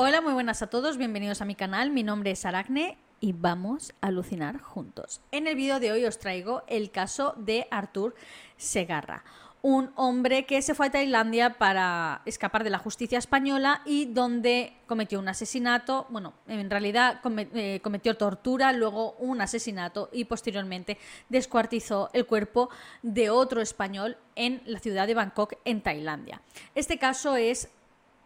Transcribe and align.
Hola, 0.00 0.20
muy 0.20 0.32
buenas 0.32 0.62
a 0.62 0.68
todos, 0.68 0.96
bienvenidos 0.96 1.42
a 1.42 1.44
mi 1.44 1.56
canal, 1.56 1.90
mi 1.90 2.04
nombre 2.04 2.30
es 2.30 2.44
Aracne 2.44 2.96
y 3.18 3.32
vamos 3.32 3.92
a 4.00 4.06
alucinar 4.06 4.60
juntos. 4.60 5.20
En 5.32 5.48
el 5.48 5.56
vídeo 5.56 5.80
de 5.80 5.90
hoy 5.90 6.04
os 6.04 6.20
traigo 6.20 6.62
el 6.68 6.92
caso 6.92 7.34
de 7.36 7.66
Artur 7.72 8.14
Segarra, 8.56 9.24
un 9.60 9.90
hombre 9.96 10.46
que 10.46 10.62
se 10.62 10.76
fue 10.76 10.86
a 10.86 10.90
Tailandia 10.92 11.58
para 11.58 12.22
escapar 12.26 12.62
de 12.62 12.70
la 12.70 12.78
justicia 12.78 13.18
española 13.18 13.82
y 13.84 14.04
donde 14.04 14.72
cometió 14.86 15.18
un 15.18 15.26
asesinato, 15.26 16.06
bueno, 16.10 16.32
en 16.46 16.70
realidad 16.70 17.20
eh, 17.54 17.80
cometió 17.82 18.16
tortura, 18.16 18.72
luego 18.72 19.14
un 19.14 19.40
asesinato 19.40 20.10
y 20.12 20.26
posteriormente 20.26 20.96
descuartizó 21.28 22.08
el 22.12 22.24
cuerpo 22.24 22.70
de 23.02 23.30
otro 23.30 23.60
español 23.60 24.16
en 24.36 24.62
la 24.64 24.78
ciudad 24.78 25.08
de 25.08 25.14
Bangkok, 25.14 25.54
en 25.64 25.82
Tailandia. 25.82 26.40
Este 26.76 27.00
caso 27.00 27.34
es 27.34 27.68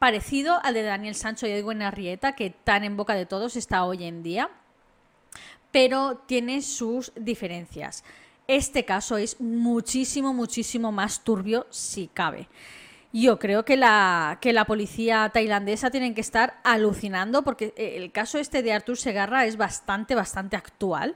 parecido 0.02 0.58
al 0.64 0.74
de 0.74 0.82
Daniel 0.82 1.14
Sancho 1.14 1.46
y 1.46 1.52
Edwin 1.52 1.80
Arrieta, 1.80 2.32
que 2.32 2.50
tan 2.50 2.82
en 2.82 2.96
boca 2.96 3.14
de 3.14 3.24
todos 3.24 3.54
está 3.54 3.84
hoy 3.84 4.02
en 4.02 4.24
día, 4.24 4.50
pero 5.70 6.24
tiene 6.26 6.60
sus 6.62 7.12
diferencias. 7.14 8.02
Este 8.48 8.84
caso 8.84 9.16
es 9.16 9.40
muchísimo, 9.40 10.34
muchísimo 10.34 10.90
más 10.90 11.22
turbio 11.22 11.68
si 11.70 12.08
cabe. 12.08 12.48
Yo 13.12 13.38
creo 13.38 13.64
que 13.64 13.76
la, 13.76 14.38
que 14.40 14.52
la 14.52 14.64
policía 14.64 15.30
tailandesa 15.32 15.92
tiene 15.92 16.14
que 16.14 16.20
estar 16.20 16.58
alucinando 16.64 17.42
porque 17.42 17.72
el 17.76 18.10
caso 18.10 18.38
este 18.38 18.64
de 18.64 18.72
Artur 18.72 18.96
Segarra 18.96 19.46
es 19.46 19.56
bastante, 19.56 20.16
bastante 20.16 20.56
actual 20.56 21.14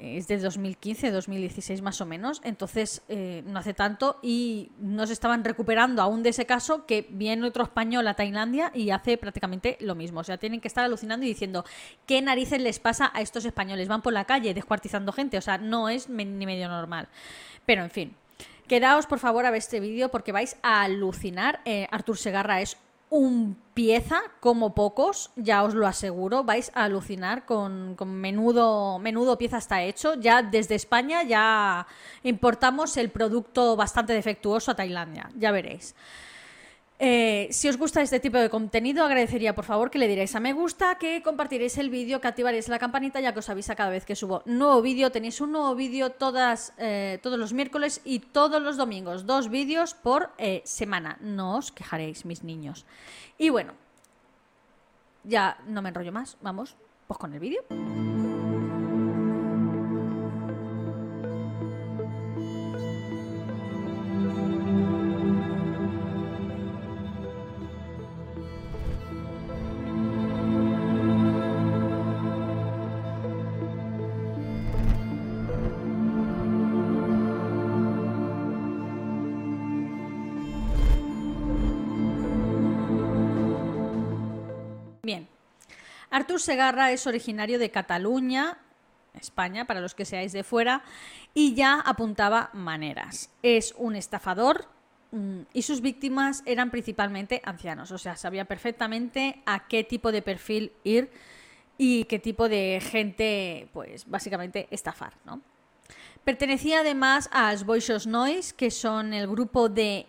es 0.00 0.28
de 0.28 0.38
2015, 0.38 1.10
2016 1.10 1.82
más 1.82 2.00
o 2.00 2.06
menos, 2.06 2.40
entonces 2.42 3.02
eh, 3.08 3.42
no 3.46 3.58
hace 3.58 3.74
tanto 3.74 4.18
y 4.22 4.72
no 4.78 5.06
se 5.06 5.12
estaban 5.12 5.44
recuperando 5.44 6.00
aún 6.00 6.22
de 6.22 6.30
ese 6.30 6.46
caso 6.46 6.86
que 6.86 7.06
viene 7.10 7.46
otro 7.46 7.64
español 7.64 8.08
a 8.08 8.14
Tailandia 8.14 8.72
y 8.74 8.90
hace 8.90 9.18
prácticamente 9.18 9.76
lo 9.80 9.94
mismo. 9.94 10.20
O 10.20 10.24
sea, 10.24 10.38
tienen 10.38 10.60
que 10.60 10.68
estar 10.68 10.84
alucinando 10.84 11.26
y 11.26 11.28
diciendo 11.28 11.64
qué 12.06 12.22
narices 12.22 12.60
les 12.62 12.78
pasa 12.78 13.10
a 13.14 13.20
estos 13.20 13.44
españoles. 13.44 13.88
Van 13.88 14.00
por 14.00 14.12
la 14.12 14.24
calle 14.24 14.54
descuartizando 14.54 15.12
gente, 15.12 15.36
o 15.36 15.42
sea, 15.42 15.58
no 15.58 15.88
es 15.88 16.08
ni 16.08 16.46
medio 16.46 16.68
normal. 16.68 17.08
Pero 17.66 17.82
en 17.82 17.90
fin. 17.90 18.16
Quedaos 18.68 19.06
por 19.06 19.18
favor 19.18 19.46
a 19.46 19.50
ver 19.50 19.58
este 19.58 19.80
vídeo 19.80 20.10
porque 20.10 20.32
vais 20.32 20.56
a 20.62 20.82
alucinar. 20.82 21.60
Eh, 21.64 21.88
Artur 21.90 22.16
Segarra 22.16 22.60
es 22.60 22.76
un 23.10 23.56
pieza 23.74 24.20
como 24.40 24.74
pocos, 24.74 25.30
ya 25.36 25.64
os 25.64 25.74
lo 25.74 25.86
aseguro, 25.86 26.44
vais 26.44 26.70
a 26.74 26.84
alucinar 26.84 27.44
con, 27.44 27.96
menudo, 28.06 28.98
menudo 28.98 29.36
pieza 29.36 29.58
está 29.58 29.82
hecho. 29.82 30.14
Ya 30.14 30.42
desde 30.42 30.76
España 30.76 31.22
ya 31.24 31.86
importamos 32.22 32.96
el 32.96 33.10
producto 33.10 33.76
bastante 33.76 34.12
defectuoso 34.12 34.70
a 34.70 34.76
Tailandia, 34.76 35.30
ya 35.36 35.50
veréis. 35.50 35.94
Eh, 37.02 37.48
si 37.50 37.66
os 37.66 37.78
gusta 37.78 38.02
este 38.02 38.20
tipo 38.20 38.36
de 38.36 38.50
contenido, 38.50 39.02
agradecería 39.02 39.54
por 39.54 39.64
favor 39.64 39.90
que 39.90 39.98
le 39.98 40.06
diréis 40.06 40.36
a 40.36 40.40
me 40.40 40.52
gusta, 40.52 40.96
que 40.96 41.22
compartiréis 41.22 41.78
el 41.78 41.88
vídeo, 41.88 42.20
que 42.20 42.28
activaréis 42.28 42.68
la 42.68 42.78
campanita 42.78 43.22
ya 43.22 43.32
que 43.32 43.38
os 43.38 43.48
avisa 43.48 43.74
cada 43.74 43.88
vez 43.88 44.04
que 44.04 44.14
subo 44.14 44.42
nuevo 44.44 44.82
vídeo. 44.82 45.10
Tenéis 45.10 45.40
un 45.40 45.52
nuevo 45.52 45.74
vídeo 45.74 46.12
eh, 46.76 47.18
todos 47.22 47.38
los 47.38 47.54
miércoles 47.54 48.02
y 48.04 48.18
todos 48.18 48.60
los 48.60 48.76
domingos. 48.76 49.24
Dos 49.24 49.48
vídeos 49.48 49.94
por 49.94 50.30
eh, 50.36 50.60
semana. 50.66 51.16
No 51.22 51.56
os 51.56 51.72
quejaréis, 51.72 52.26
mis 52.26 52.44
niños. 52.44 52.84
Y 53.38 53.48
bueno, 53.48 53.72
ya 55.24 55.56
no 55.66 55.80
me 55.80 55.88
enrollo 55.88 56.12
más. 56.12 56.36
Vamos, 56.42 56.76
pues 57.06 57.16
con 57.16 57.32
el 57.32 57.40
vídeo. 57.40 57.64
Segarra 86.38 86.92
es 86.92 87.06
originario 87.06 87.58
de 87.58 87.70
Cataluña, 87.70 88.58
España, 89.14 89.66
para 89.66 89.80
los 89.80 89.94
que 89.94 90.04
seáis 90.04 90.32
de 90.32 90.44
fuera, 90.44 90.82
y 91.34 91.54
ya 91.54 91.80
apuntaba 91.80 92.50
maneras. 92.52 93.30
Es 93.42 93.74
un 93.76 93.96
estafador 93.96 94.66
mm, 95.12 95.40
y 95.52 95.62
sus 95.62 95.80
víctimas 95.80 96.42
eran 96.46 96.70
principalmente 96.70 97.40
ancianos, 97.44 97.90
o 97.90 97.98
sea, 97.98 98.16
sabía 98.16 98.44
perfectamente 98.44 99.42
a 99.46 99.66
qué 99.66 99.84
tipo 99.84 100.12
de 100.12 100.22
perfil 100.22 100.72
ir 100.84 101.10
y 101.78 102.04
qué 102.04 102.18
tipo 102.18 102.48
de 102.48 102.80
gente, 102.82 103.68
pues 103.72 104.08
básicamente 104.08 104.68
estafar. 104.70 105.14
Pertenecía 106.24 106.80
además 106.80 107.30
a 107.32 107.54
Boixos 107.64 108.06
Noise, 108.06 108.54
que 108.54 108.70
son 108.70 109.14
el 109.14 109.26
grupo 109.26 109.70
de 109.70 110.06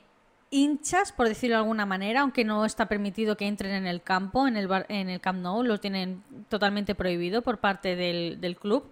hinchas, 0.51 1.13
por 1.13 1.27
decirlo 1.27 1.55
de 1.55 1.61
alguna 1.61 1.85
manera, 1.85 2.21
aunque 2.21 2.43
no 2.43 2.65
está 2.65 2.87
permitido 2.87 3.37
que 3.37 3.47
entren 3.47 3.71
en 3.71 3.87
el 3.87 4.03
campo, 4.03 4.47
en 4.47 4.57
el, 4.57 4.69
en 4.89 5.09
el 5.09 5.19
Camp 5.19 5.39
Nou, 5.39 5.63
lo 5.63 5.79
tienen 5.79 6.21
totalmente 6.49 6.93
prohibido 6.93 7.41
por 7.41 7.59
parte 7.59 7.95
del, 7.95 8.39
del 8.39 8.57
club. 8.57 8.91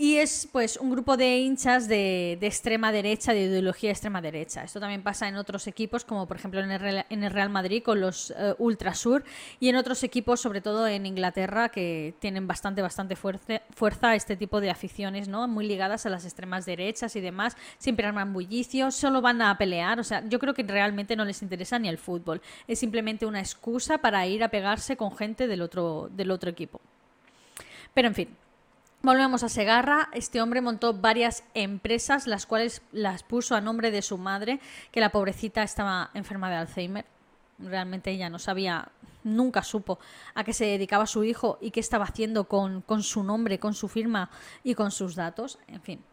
Y 0.00 0.18
es 0.18 0.48
pues 0.52 0.76
un 0.76 0.92
grupo 0.92 1.16
de 1.16 1.38
hinchas 1.38 1.88
de, 1.88 2.38
extrema 2.40 2.92
derecha, 2.92 3.32
de 3.32 3.46
ideología 3.46 3.90
extrema 3.90 4.22
derecha. 4.22 4.62
Esto 4.62 4.78
también 4.78 5.02
pasa 5.02 5.26
en 5.26 5.34
otros 5.34 5.66
equipos, 5.66 6.04
como 6.04 6.28
por 6.28 6.36
ejemplo 6.36 6.60
en 6.60 6.70
el, 6.70 7.30
Real 7.32 7.50
Madrid 7.50 7.82
con 7.82 8.00
los 8.00 8.30
uh, 8.30 8.54
Ultrasur, 8.58 9.24
y 9.58 9.68
en 9.68 9.74
otros 9.74 10.04
equipos, 10.04 10.40
sobre 10.40 10.60
todo 10.60 10.86
en 10.86 11.04
Inglaterra, 11.04 11.70
que 11.70 12.14
tienen 12.20 12.46
bastante, 12.46 12.80
bastante 12.80 13.16
fuerza, 13.16 13.60
fuerza 13.70 14.14
este 14.14 14.36
tipo 14.36 14.60
de 14.60 14.70
aficiones, 14.70 15.26
¿no? 15.26 15.48
Muy 15.48 15.66
ligadas 15.66 16.06
a 16.06 16.10
las 16.10 16.24
extremas 16.24 16.64
derechas 16.64 17.16
y 17.16 17.20
demás. 17.20 17.56
Siempre 17.78 18.06
arman 18.06 18.32
bullicio, 18.32 18.92
solo 18.92 19.20
van 19.20 19.42
a 19.42 19.58
pelear. 19.58 19.98
O 19.98 20.04
sea, 20.04 20.22
yo 20.28 20.38
creo 20.38 20.54
que 20.54 20.62
realmente 20.62 21.16
no 21.16 21.24
les 21.24 21.42
interesa 21.42 21.76
ni 21.80 21.88
el 21.88 21.98
fútbol. 21.98 22.40
Es 22.68 22.78
simplemente 22.78 23.26
una 23.26 23.40
excusa 23.40 23.98
para 23.98 24.24
ir 24.28 24.44
a 24.44 24.48
pegarse 24.48 24.96
con 24.96 25.10
gente 25.16 25.48
del 25.48 25.60
otro, 25.60 26.08
del 26.12 26.30
otro 26.30 26.50
equipo. 26.50 26.80
Pero 27.94 28.06
en 28.06 28.14
fin, 28.14 28.28
Volvemos 29.00 29.44
a 29.44 29.48
Segarra. 29.48 30.08
Este 30.12 30.42
hombre 30.42 30.60
montó 30.60 30.92
varias 30.92 31.44
empresas, 31.54 32.26
las 32.26 32.46
cuales 32.46 32.82
las 32.90 33.22
puso 33.22 33.54
a 33.54 33.60
nombre 33.60 33.92
de 33.92 34.02
su 34.02 34.18
madre, 34.18 34.58
que 34.90 34.98
la 34.98 35.10
pobrecita 35.10 35.62
estaba 35.62 36.10
enferma 36.14 36.50
de 36.50 36.56
Alzheimer. 36.56 37.04
Realmente 37.60 38.10
ella 38.10 38.28
no 38.28 38.40
sabía, 38.40 38.88
nunca 39.22 39.62
supo 39.62 40.00
a 40.34 40.42
qué 40.42 40.52
se 40.52 40.64
dedicaba 40.64 41.06
su 41.06 41.22
hijo 41.22 41.58
y 41.60 41.70
qué 41.70 41.78
estaba 41.78 42.06
haciendo 42.06 42.44
con, 42.44 42.82
su 43.02 43.22
nombre, 43.22 43.60
con 43.60 43.72
su 43.72 43.86
firma 43.86 44.30
y 44.64 44.74
con 44.74 44.90
sus 44.90 45.14
datos. 45.14 45.60
En 45.68 45.80
fin. 45.80 46.04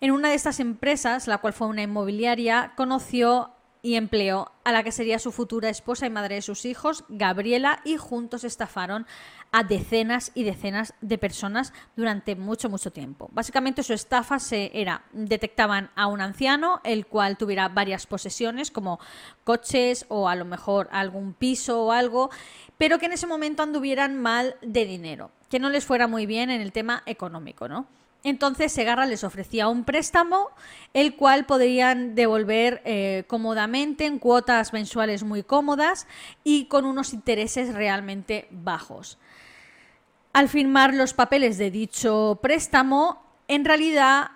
En 0.00 0.12
una 0.12 0.28
de 0.28 0.36
estas 0.36 0.60
empresas, 0.60 1.26
la 1.26 1.38
cual 1.38 1.52
fue 1.52 1.66
una 1.66 1.82
inmobiliaria, 1.82 2.72
conoció 2.76 3.50
y 3.82 3.96
empleó 3.96 4.52
a 4.64 4.70
la 4.70 4.84
que 4.84 4.92
sería 4.92 5.18
su 5.18 5.32
futura 5.32 5.68
esposa 5.68 6.06
y 6.06 6.10
madre 6.10 6.36
de 6.36 6.42
sus 6.42 6.64
hijos, 6.64 7.04
Gabriela, 7.08 7.80
y 7.84 7.96
juntos 7.96 8.44
estafaron 8.44 9.06
a 9.50 9.64
decenas 9.64 10.30
y 10.34 10.44
decenas 10.44 10.94
de 11.00 11.18
personas 11.18 11.72
durante 11.96 12.36
mucho, 12.36 12.70
mucho 12.70 12.92
tiempo. 12.92 13.28
Básicamente 13.32 13.82
su 13.82 13.92
estafa 13.92 14.38
se 14.38 14.70
era, 14.72 15.04
detectaban 15.12 15.90
a 15.96 16.06
un 16.06 16.20
anciano, 16.20 16.80
el 16.84 17.06
cual 17.06 17.36
tuviera 17.36 17.68
varias 17.68 18.06
posesiones, 18.06 18.70
como 18.70 19.00
coches 19.42 20.06
o 20.08 20.28
a 20.28 20.36
lo 20.36 20.44
mejor 20.44 20.88
algún 20.92 21.34
piso 21.34 21.82
o 21.82 21.92
algo, 21.92 22.30
pero 22.78 23.00
que 23.00 23.06
en 23.06 23.12
ese 23.12 23.26
momento 23.26 23.64
anduvieran 23.64 24.16
mal 24.16 24.56
de 24.62 24.86
dinero, 24.86 25.32
que 25.50 25.58
no 25.58 25.70
les 25.70 25.84
fuera 25.84 26.06
muy 26.06 26.24
bien 26.26 26.50
en 26.50 26.60
el 26.60 26.70
tema 26.70 27.02
económico, 27.04 27.68
¿no? 27.68 27.88
Entonces 28.24 28.72
Segarra 28.72 29.06
les 29.06 29.24
ofrecía 29.24 29.68
un 29.68 29.84
préstamo, 29.84 30.50
el 30.94 31.16
cual 31.16 31.44
podrían 31.44 32.14
devolver 32.14 32.80
eh, 32.84 33.24
cómodamente 33.26 34.06
en 34.06 34.18
cuotas 34.18 34.72
mensuales 34.72 35.24
muy 35.24 35.42
cómodas 35.42 36.06
y 36.44 36.66
con 36.66 36.84
unos 36.84 37.12
intereses 37.12 37.74
realmente 37.74 38.46
bajos. 38.50 39.18
Al 40.32 40.48
firmar 40.48 40.94
los 40.94 41.14
papeles 41.14 41.58
de 41.58 41.70
dicho 41.70 42.38
préstamo, 42.40 43.22
en 43.48 43.64
realidad 43.64 44.30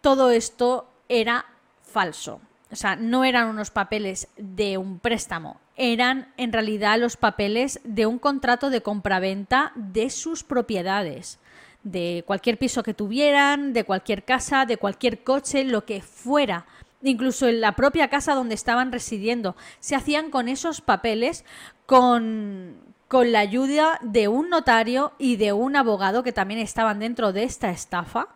todo 0.00 0.30
esto 0.30 0.88
era 1.08 1.46
falso. 1.82 2.40
O 2.70 2.76
sea, 2.76 2.96
no 2.96 3.24
eran 3.24 3.48
unos 3.48 3.70
papeles 3.70 4.28
de 4.36 4.76
un 4.76 4.98
préstamo, 4.98 5.58
eran 5.76 6.32
en 6.36 6.52
realidad 6.52 6.98
los 6.98 7.16
papeles 7.16 7.80
de 7.84 8.04
un 8.04 8.18
contrato 8.18 8.68
de 8.68 8.82
compraventa 8.82 9.72
de 9.74 10.10
sus 10.10 10.44
propiedades 10.44 11.38
de 11.82 12.24
cualquier 12.26 12.58
piso 12.58 12.82
que 12.82 12.94
tuvieran, 12.94 13.72
de 13.72 13.84
cualquier 13.84 14.24
casa, 14.24 14.66
de 14.66 14.76
cualquier 14.76 15.22
coche, 15.22 15.64
lo 15.64 15.84
que 15.84 16.02
fuera, 16.02 16.66
incluso 17.02 17.46
en 17.46 17.60
la 17.60 17.72
propia 17.72 18.08
casa 18.08 18.34
donde 18.34 18.54
estaban 18.54 18.92
residiendo. 18.92 19.56
Se 19.80 19.94
hacían 19.94 20.30
con 20.30 20.48
esos 20.48 20.80
papeles 20.80 21.44
con, 21.86 22.76
con 23.08 23.32
la 23.32 23.40
ayuda 23.40 23.98
de 24.02 24.28
un 24.28 24.50
notario 24.50 25.12
y 25.18 25.36
de 25.36 25.52
un 25.52 25.76
abogado 25.76 26.22
que 26.22 26.32
también 26.32 26.60
estaban 26.60 26.98
dentro 26.98 27.32
de 27.32 27.44
esta 27.44 27.70
estafa 27.70 28.28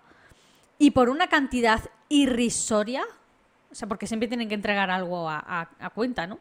y 0.78 0.92
por 0.92 1.10
una 1.10 1.28
cantidad 1.28 1.80
irrisoria, 2.08 3.04
o 3.70 3.74
sea, 3.74 3.86
porque 3.86 4.06
siempre 4.06 4.28
tienen 4.28 4.48
que 4.48 4.54
entregar 4.54 4.90
algo 4.90 5.28
a, 5.28 5.68
cuenta, 5.94 6.26
¿no? 6.26 6.38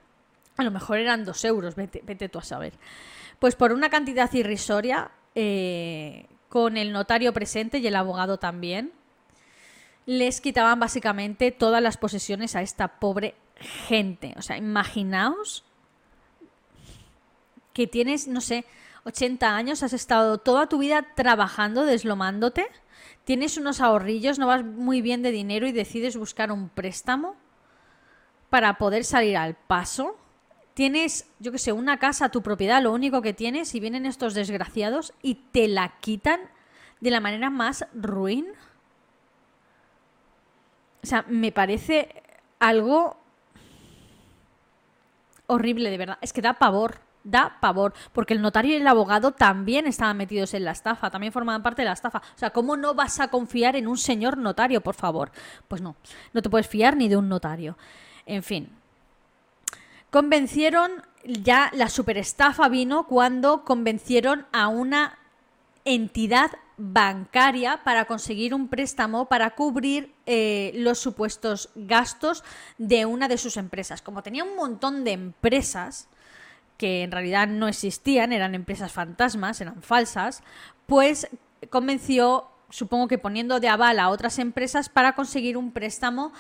A 0.58 0.64
lo 0.64 0.72
mejor 0.72 0.98
eran 0.98 1.26
dos 1.26 1.44
euros, 1.46 1.76
vete, 1.76 2.02
vete 2.04 2.28
tú 2.28 2.40
a 2.40 2.44
saber 2.44 2.74
Pues 3.40 3.56
por 3.56 3.72
una 3.72 3.90
cantidad 3.90 4.32
irrisoria, 4.34 5.12
eh, 5.36 6.26
con 6.52 6.76
el 6.76 6.92
notario 6.92 7.32
presente 7.32 7.78
y 7.78 7.88
el 7.88 7.96
abogado 7.96 8.38
también, 8.38 8.92
les 10.06 10.42
quitaban 10.42 10.82
básicamente 10.82 11.50
todas 11.50 11.82
las 11.82 11.96
posesiones 11.96 12.58
a 12.58 12.62
esta 12.62 13.00
pobre 13.00 13.36
gente. 13.88 14.34
O 14.36 14.42
sea, 14.42 14.58
imaginaos 14.58 15.64
que 17.72 17.88
tienes, 17.88 18.28
no 18.28 18.42
sé, 18.42 18.66
80 19.06 19.56
años, 19.56 19.82
has 19.82 19.94
estado 19.94 20.40
toda 20.40 20.68
tu 20.68 20.80
vida 20.80 21.08
trabajando, 21.16 21.86
deslomándote, 21.86 22.68
tienes 23.24 23.56
unos 23.56 23.80
ahorrillos, 23.80 24.38
no 24.38 24.48
vas 24.48 24.66
muy 24.66 25.02
bien 25.02 25.22
de 25.22 25.32
dinero 25.32 25.68
y 25.68 25.72
decides 25.72 26.18
buscar 26.18 26.52
un 26.52 26.68
préstamo 26.68 27.38
para 28.50 28.78
poder 28.78 29.06
salir 29.06 29.38
al 29.38 29.56
paso. 29.56 30.18
Tienes, 30.74 31.28
yo 31.40 31.52
qué 31.52 31.58
sé, 31.58 31.72
una 31.74 31.98
casa, 32.00 32.30
tu 32.30 32.42
propiedad, 32.42 32.82
lo 32.82 32.92
único 32.92 33.22
que 33.22 33.34
tienes, 33.34 33.76
y 33.76 33.80
vienen 33.80 34.06
estos 34.06 34.34
desgraciados 34.34 35.14
y 35.22 35.36
te 35.36 35.68
la 35.68 36.00
quitan 36.00 36.40
de 37.00 37.12
la 37.12 37.20
manera 37.20 37.50
más 37.50 37.86
ruin. 37.94 38.48
O 41.04 41.08
sea, 41.08 41.26
me 41.28 41.52
parece 41.52 42.24
algo 42.60 43.18
horrible, 45.48 45.90
de 45.90 45.98
verdad. 45.98 46.18
Es 46.22 46.32
que 46.32 46.42
da 46.42 46.54
pavor 46.54 47.00
da 47.24 47.58
pavor, 47.60 47.94
porque 48.14 48.34
el 48.34 48.42
notario 48.42 48.74
y 48.74 48.82
el 48.82 48.88
abogado 48.88 49.32
también 49.32 49.88
estaban 49.88 50.18
metidos 50.18 50.54
en 50.54 50.66
la 50.66 50.72
estafa, 50.72 51.10
también 51.10 51.34
formaban 51.34 51.64
parte 51.64 51.82
de 51.82 51.88
la 51.88 51.94
estafa. 51.94 52.20
O 52.20 52.38
sea, 52.38 52.52
¿cómo 52.52 52.78
no 52.78 52.94
vas 52.94 53.20
a 53.20 53.30
confiar 53.30 53.76
en 53.76 53.88
un 53.88 53.98
señor 53.98 54.38
notario, 54.38 54.82
por 54.82 54.96
favor? 54.96 55.32
Pues 55.68 55.82
no, 55.82 55.96
no 56.34 56.42
te 56.42 56.50
puedes 56.50 56.68
fiar 56.68 56.98
ni 56.98 57.08
de 57.08 57.18
un 57.18 57.30
notario. 57.30 57.78
En 58.26 58.44
fin. 58.44 58.81
Convencieron, 60.12 60.92
ya 61.24 61.72
la 61.74 61.88
superestafa 61.88 62.68
vino 62.68 63.08
cuando 63.08 63.64
convencieron 63.64 64.46
a 64.52 64.68
una 64.68 65.18
entidad 65.86 66.52
bancaria 66.76 67.82
para 67.86 68.06
conseguir 68.06 68.54
un 68.54 68.68
préstamo 68.68 69.30
para 69.30 69.52
cubrir 69.52 70.14
eh, 70.26 70.74
los 70.76 71.00
supuestos 71.00 71.70
gastos 71.76 72.44
de 72.78 73.06
una 73.06 73.30
de 73.30 73.38
sus 73.38 73.56
empresas. 73.56 74.02
Como 74.02 74.22
tenía 74.22 74.44
un 74.44 74.58
montón 74.58 75.06
de 75.06 75.14
empresas, 75.14 76.10
que 76.78 77.04
en 77.04 77.12
realidad 77.12 77.48
no 77.48 77.70
existían, 77.70 78.34
eran 78.34 78.54
empresas 78.54 78.92
fantasmas, 78.92 79.62
eran 79.62 79.82
falsas, 79.82 80.44
pues 80.88 81.30
convenció, 81.70 82.50
supongo 82.70 83.08
que 83.08 83.18
poniendo 83.18 83.62
de 83.62 83.70
aval 83.70 83.98
a 83.98 84.10
otras 84.10 84.40
empresas 84.40 84.90
para 84.90 85.16
conseguir 85.16 85.56
un 85.56 85.72
préstamo, 85.72 86.34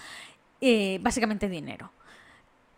eh, 0.59 0.99
básicamente 1.01 1.47
dinero. 1.47 1.91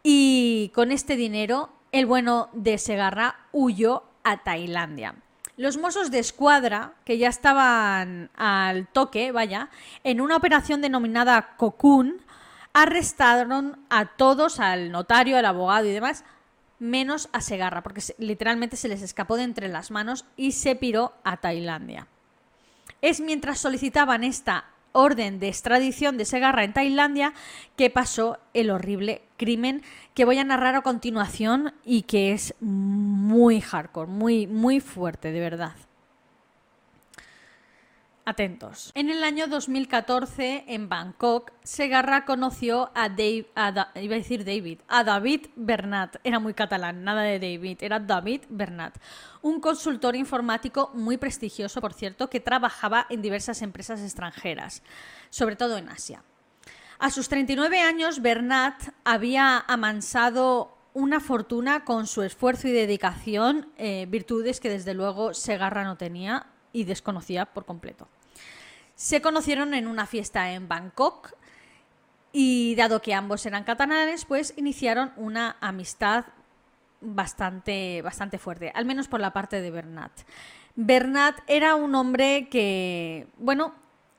Y 0.03 0.69
con 0.75 0.91
este 0.91 1.15
dinero, 1.15 1.69
el 1.94 2.05
bueno 2.05 2.50
de 2.51 2.77
Segarra 2.77 3.38
huyó 3.53 4.03
a 4.25 4.44
Tailandia. 4.44 5.15
Los 5.55 5.77
mozos 5.77 6.11
de 6.11 6.19
escuadra, 6.19 6.95
que 7.05 7.17
ya 7.17 7.29
estaban 7.29 8.29
al 8.35 8.88
toque, 8.88 9.31
vaya, 9.31 9.69
en 10.03 10.19
una 10.19 10.35
operación 10.35 10.81
denominada 10.81 11.55
Cocoon, 11.55 12.21
arrestaron 12.73 13.79
a 13.89 14.17
todos, 14.17 14.59
al 14.59 14.91
notario, 14.91 15.38
al 15.38 15.45
abogado 15.45 15.85
y 15.85 15.94
demás, 15.94 16.25
menos 16.79 17.29
a 17.31 17.39
Segarra, 17.39 17.81
porque 17.81 18.01
literalmente 18.17 18.75
se 18.75 18.89
les 18.89 19.01
escapó 19.01 19.38
de 19.38 19.44
entre 19.44 19.69
las 19.69 19.89
manos 19.89 20.25
y 20.35 20.51
se 20.51 20.75
piró 20.75 21.13
a 21.23 21.38
Tailandia. 21.38 22.07
Es 23.01 23.21
mientras 23.21 23.59
solicitaban 23.59 24.25
esta 24.25 24.65
orden 24.94 25.40
de 25.40 25.50
extradición 25.50 26.18
de 26.18 26.25
Segarra 26.25 26.63
en 26.63 26.74
Tailandia 26.74 27.34
que 27.75 27.90
pasó 27.90 28.38
el 28.54 28.69
horrible 28.69 29.22
crimen 29.38 29.84
que 30.13 30.25
voy 30.25 30.38
a 30.38 30.44
narrar 30.44 30.75
a 30.75 30.81
continuación 30.81 31.74
y 31.84 32.04
que 32.04 32.31
es 32.31 32.56
muy 32.62 33.60
hardcore, 33.60 34.10
muy, 34.10 34.48
muy 34.48 34.80
fuerte, 34.80 35.31
de 35.31 35.40
verdad. 35.42 35.74
Atentos. 38.25 38.92
En 38.96 39.10
el 39.10 39.22
año 39.22 39.48
2014, 39.48 40.64
en 40.68 40.88
Bangkok, 40.88 41.52
Segarra 41.64 42.24
conoció 42.24 42.90
a, 42.96 43.08
iba 43.18 43.52
a 43.56 43.94
decir 43.96 44.46
David, 44.46 44.80
a 44.88 45.04
David 45.04 45.48
Bernat. 45.58 46.16
Era 46.24 46.40
muy 46.40 46.54
catalán, 46.54 47.04
nada 47.04 47.24
de 47.24 47.38
David, 47.38 47.80
era 47.81 48.00
David 48.00 48.44
Bernat. 48.48 48.96
Un 49.42 49.60
consultor 49.60 50.16
informático 50.16 50.92
muy 50.94 51.18
prestigioso, 51.18 51.81
por 51.81 51.94
cierto, 51.94 52.30
que 52.30 52.40
trabajaba 52.40 53.08
en 53.10 53.22
diversas 53.22 53.62
empresas 53.62 54.00
extranjeras, 54.00 54.84
sobre 55.30 55.58
todo 55.58 55.78
en 55.78 55.90
Asia. 55.90 56.24
A 57.00 57.10
sus 57.10 57.28
39 57.28 57.81
años, 57.81 58.22
Bernat 58.22 58.94
había 59.04 59.60
amansado 59.68 60.78
una 60.94 61.20
fortuna 61.20 61.84
con 61.84 62.08
su 62.08 62.22
esfuerzo 62.22 62.70
y 62.70 62.72
dedicación, 62.72 63.68
eh, 63.78 64.06
virtudes 64.08 64.62
que 64.62 64.70
desde 64.70 64.94
luego 64.94 65.34
Segarra 65.34 65.84
no 65.84 65.98
tenía 65.98 66.52
y 66.74 66.84
desconocía 66.84 67.46
por 67.46 67.66
completo. 67.66 68.08
Se 68.96 69.22
conocieron 69.22 69.74
en 69.74 69.88
una 69.88 70.06
fiesta 70.06 70.52
en 70.52 70.68
Bangkok 70.68 71.34
y 72.31 72.75
dado 72.75 73.02
que 73.02 73.14
ambos 73.14 73.46
eran 73.46 73.64
catalanes, 73.64 74.25
pues 74.25 74.54
iniciaron 74.58 75.14
una 75.16 75.56
amistad 75.62 76.25
bastante, 77.00 78.02
bastante 78.02 78.38
fuerte, 78.38 78.72
al 78.75 78.86
menos 78.86 79.08
por 79.08 79.20
la 79.20 79.31
parte 79.31 79.62
de 79.62 79.72
Bernat. 79.72 80.12
Bernat 80.75 81.38
era 81.48 81.75
un 81.75 81.94
hombre 81.96 82.50
que, 82.50 83.28
bueno, 83.38 83.75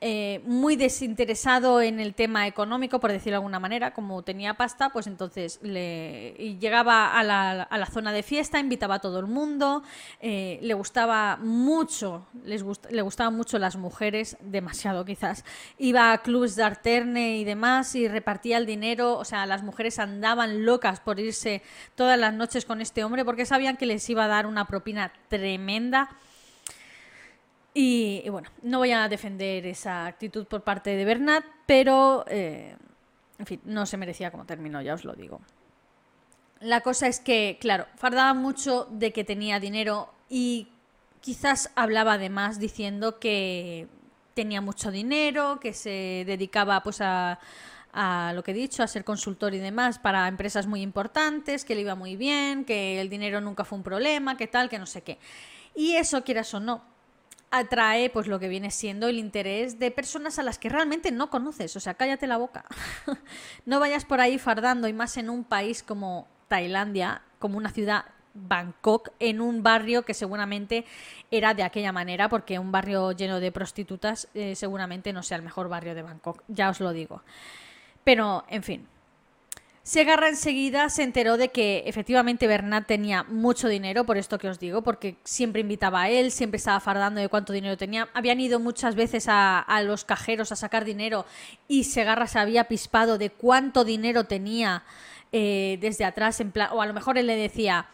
eh, 0.07 0.43
muy 0.45 0.77
desinteresado 0.77 1.81
en 1.81 1.99
el 1.99 2.15
tema 2.15 2.47
económico, 2.47 3.01
por 3.01 3.11
decirlo 3.11 3.31
de 3.31 3.37
alguna 3.37 3.59
manera, 3.59 3.95
como 3.95 4.23
tenía 4.23 4.53
pasta, 4.53 4.91
pues 4.91 5.07
entonces 5.07 5.59
le 5.63 6.59
llegaba 6.61 7.19
a 7.19 7.23
la, 7.25 7.89
zona 7.91 8.13
de 8.13 8.23
fiesta, 8.23 8.59
invitaba 8.59 8.97
a 8.97 8.99
todo 8.99 9.19
el 9.19 9.27
mundo, 9.27 9.83
eh, 10.21 10.59
le 10.61 10.75
gustaba 10.75 11.39
mucho, 11.39 12.27
les 12.45 12.63
le 12.91 13.01
gustaban 13.01 13.35
mucho 13.35 13.59
las 13.59 13.77
mujeres, 13.77 14.37
demasiado 14.43 15.07
quizás, 15.07 15.43
iba 15.79 16.13
a 16.13 16.19
clubs 16.19 16.55
de 16.55 16.65
arterne 16.65 17.39
y 17.39 17.45
demás 17.45 17.95
y 17.95 18.07
repartía 18.07 18.59
el 18.59 18.67
dinero, 18.67 19.17
o 19.17 19.25
sea, 19.25 19.47
las 19.47 19.63
mujeres 19.63 19.99
andaban 19.99 20.67
locas 20.67 21.01
por 21.01 21.19
irse 21.19 21.63
todas 21.95 22.19
las 22.19 22.35
noches 22.35 22.67
con 22.67 22.83
este 22.83 23.05
hombre 23.05 23.25
porque 23.25 23.47
sabían 23.47 23.79
que 23.79 23.87
les 23.87 24.11
iba 24.11 24.27
a 24.27 24.29
dar 24.29 24.45
una 24.47 24.67
propina 24.67 25.15
tremenda 25.31 26.11
y, 27.77 28.29
bueno, 28.31 28.49
no 28.63 28.79
voy 28.79 28.93
a 28.93 29.09
defender 29.09 29.67
esa 29.67 30.07
actitud 30.07 30.47
por 30.47 30.63
parte 30.63 30.95
de 30.95 31.05
Bernat, 31.05 31.45
pero, 31.67 32.25
eh, 32.29 32.77
en 33.37 33.47
fin, 33.47 33.61
no 33.65 33.85
se 33.85 33.97
merecía 33.97 34.31
como 34.31 34.47
término, 34.47 34.81
ya 34.81 34.95
os 34.95 35.05
lo 35.05 35.15
digo. 35.15 35.41
La 36.61 36.83
cosa 36.83 37.09
es 37.09 37.19
que, 37.19 37.59
claro, 37.61 37.87
fardaba 37.97 38.33
mucho 38.33 38.87
de 38.93 39.13
que 39.13 39.25
tenía 39.25 39.59
dinero 39.59 40.15
y 40.29 40.69
quizás 41.21 41.73
hablaba 41.75 42.13
además 42.13 42.61
diciendo 42.61 43.19
que 43.19 43.89
tenía 44.35 44.61
mucho 44.61 44.93
dinero, 44.93 45.59
que 45.59 45.73
se 45.73 46.23
dedicaba 46.27 46.81
pues 46.85 47.01
a, 47.01 47.41
a 47.93 48.33
lo 48.35 48.45
que 48.45 48.53
he 48.53 48.55
dicho, 48.55 48.85
a 48.85 48.87
ser 48.87 49.05
consultor 49.05 49.53
y 49.53 49.59
demás 49.59 49.99
para 49.99 50.29
empresas 50.29 50.69
muy 50.69 50.81
importantes, 50.81 51.65
que 51.65 51.75
le 51.75 51.81
iba 51.81 51.97
muy 51.97 52.15
bien, 52.15 52.65
que 52.65 53.01
el 53.01 53.09
dinero 53.09 53.41
nunca 53.41 53.65
fue 53.65 53.79
un 53.79 53.85
problema, 53.85 54.37
que 54.37 54.47
tal, 54.47 54.69
que 54.69 54.79
no 54.79 54.87
sé 54.87 55.03
qué. 55.03 55.19
Y 55.75 55.97
eso, 55.97 56.23
quieras 56.23 56.55
o 56.55 56.61
no, 56.61 56.94
atrae 57.59 58.11
pues 58.11 58.27
lo 58.27 58.41
que 58.41 58.49
viene 58.49 58.71
siendo 58.71 59.09
el 59.09 59.19
interés 59.19 59.79
de 59.79 59.91
personas 59.91 60.39
a 60.39 60.43
las 60.43 60.59
que 60.59 60.69
realmente 60.69 61.13
no 61.13 61.31
conoces, 61.31 61.77
o 61.77 61.81
sea, 61.81 61.95
cállate 61.95 62.27
la 62.27 62.37
boca. 62.37 62.65
no 63.67 63.81
vayas 63.81 64.05
por 64.05 64.21
ahí 64.21 64.39
fardando 64.39 64.89
y 64.89 64.93
más 64.93 65.17
en 65.17 65.31
un 65.31 65.45
país 65.45 65.83
como 65.83 66.27
Tailandia, 66.49 67.23
como 67.39 67.57
una 67.57 67.71
ciudad 67.71 68.07
Bangkok, 68.35 69.11
en 69.21 69.41
un 69.41 69.63
barrio 69.63 70.05
que 70.05 70.13
seguramente 70.13 70.85
era 71.31 71.55
de 71.55 71.63
aquella 71.63 71.93
manera, 71.93 72.29
porque 72.29 72.59
un 72.59 72.73
barrio 72.73 73.13
lleno 73.13 73.39
de 73.39 73.53
prostitutas 73.53 74.29
eh, 74.35 74.57
seguramente 74.57 75.13
no 75.13 75.23
sea 75.23 75.37
el 75.37 75.45
mejor 75.45 75.69
barrio 75.69 75.95
de 75.95 76.03
Bangkok, 76.03 76.43
ya 76.49 76.71
os 76.71 76.81
lo 76.81 76.93
digo. 76.93 77.23
Pero, 78.03 78.45
en 78.49 78.65
fin, 78.65 78.89
Segarra 79.85 80.31
enseguida 80.31 80.89
se 80.89 81.03
enteró 81.03 81.37
de 81.37 81.51
que 81.51 81.83
efectivamente 81.85 82.47
Bernat 82.47 82.87
tenía 82.87 83.23
mucho 83.25 83.69
dinero, 83.69 84.05
por 84.05 84.17
esto 84.17 84.39
que 84.39 84.49
os 84.49 84.59
digo, 84.59 84.81
porque 84.81 85.17
siempre 85.25 85.61
invitaba 85.61 86.01
a 86.01 86.09
él, 86.09 86.31
siempre 86.31 86.57
estaba 86.57 86.81
fardando 86.81 87.21
de 87.21 87.29
cuánto 87.29 87.53
dinero 87.53 87.77
tenía. 87.77 88.09
Habían 88.15 88.41
ido 88.41 88.59
muchas 88.59 88.95
veces 88.95 89.27
a, 89.29 89.67
los 89.85 90.07
cajeros 90.07 90.53
a 90.53 90.57
sacar 90.57 90.87
dinero 90.87 91.27
y 91.69 91.85
Segarra 91.85 92.27
se 92.27 92.39
había 92.39 92.65
pispado 92.65 93.19
de 93.19 93.29
cuánto 93.29 93.85
dinero 93.85 94.25
tenía 94.25 94.85
eh, 95.33 95.77
desde 95.83 96.07
atrás, 96.07 96.41
en 96.41 96.51
o 96.73 96.81
a 96.81 96.87
lo 96.87 96.95
mejor 96.95 97.19
él 97.19 97.27
le 97.27 97.37
decía, 97.37 97.85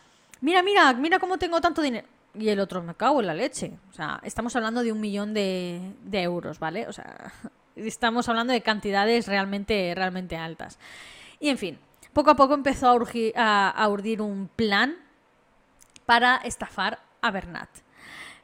mira, 0.42 0.62
mira, 0.62 0.92
mira 0.92 1.18
cómo 1.18 1.38
tengo 1.38 1.60
tanto 1.60 1.82
dinero. 1.82 2.06
Y 2.38 2.50
el 2.50 2.60
otro, 2.60 2.84
me 2.84 2.94
cago 2.94 3.18
en 3.18 3.26
la 3.26 3.34
leche. 3.34 3.72
O 3.90 3.94
sea, 3.94 4.20
estamos 4.22 4.54
hablando 4.54 4.84
de 4.84 4.92
un 4.92 5.00
millón 5.00 5.34
de, 5.34 5.80
de 6.04 6.22
euros, 6.22 6.60
¿vale? 6.60 6.86
O 6.86 6.92
sea, 6.92 7.32
estamos 7.74 8.28
hablando 8.28 8.52
de 8.52 8.60
cantidades 8.60 9.26
realmente, 9.26 9.92
realmente 9.96 10.36
altas. 10.36 10.78
Y 11.40 11.48
en 11.48 11.58
fin, 11.58 11.78
poco 12.12 12.30
a 12.30 12.36
poco 12.36 12.54
empezó 12.54 12.88
a, 13.36 13.88
urdir 13.88 14.20
un 14.20 14.48
plan 14.48 14.96
para 16.04 16.36
estafar 16.36 17.00
a 17.22 17.30
Bernat. 17.30 17.68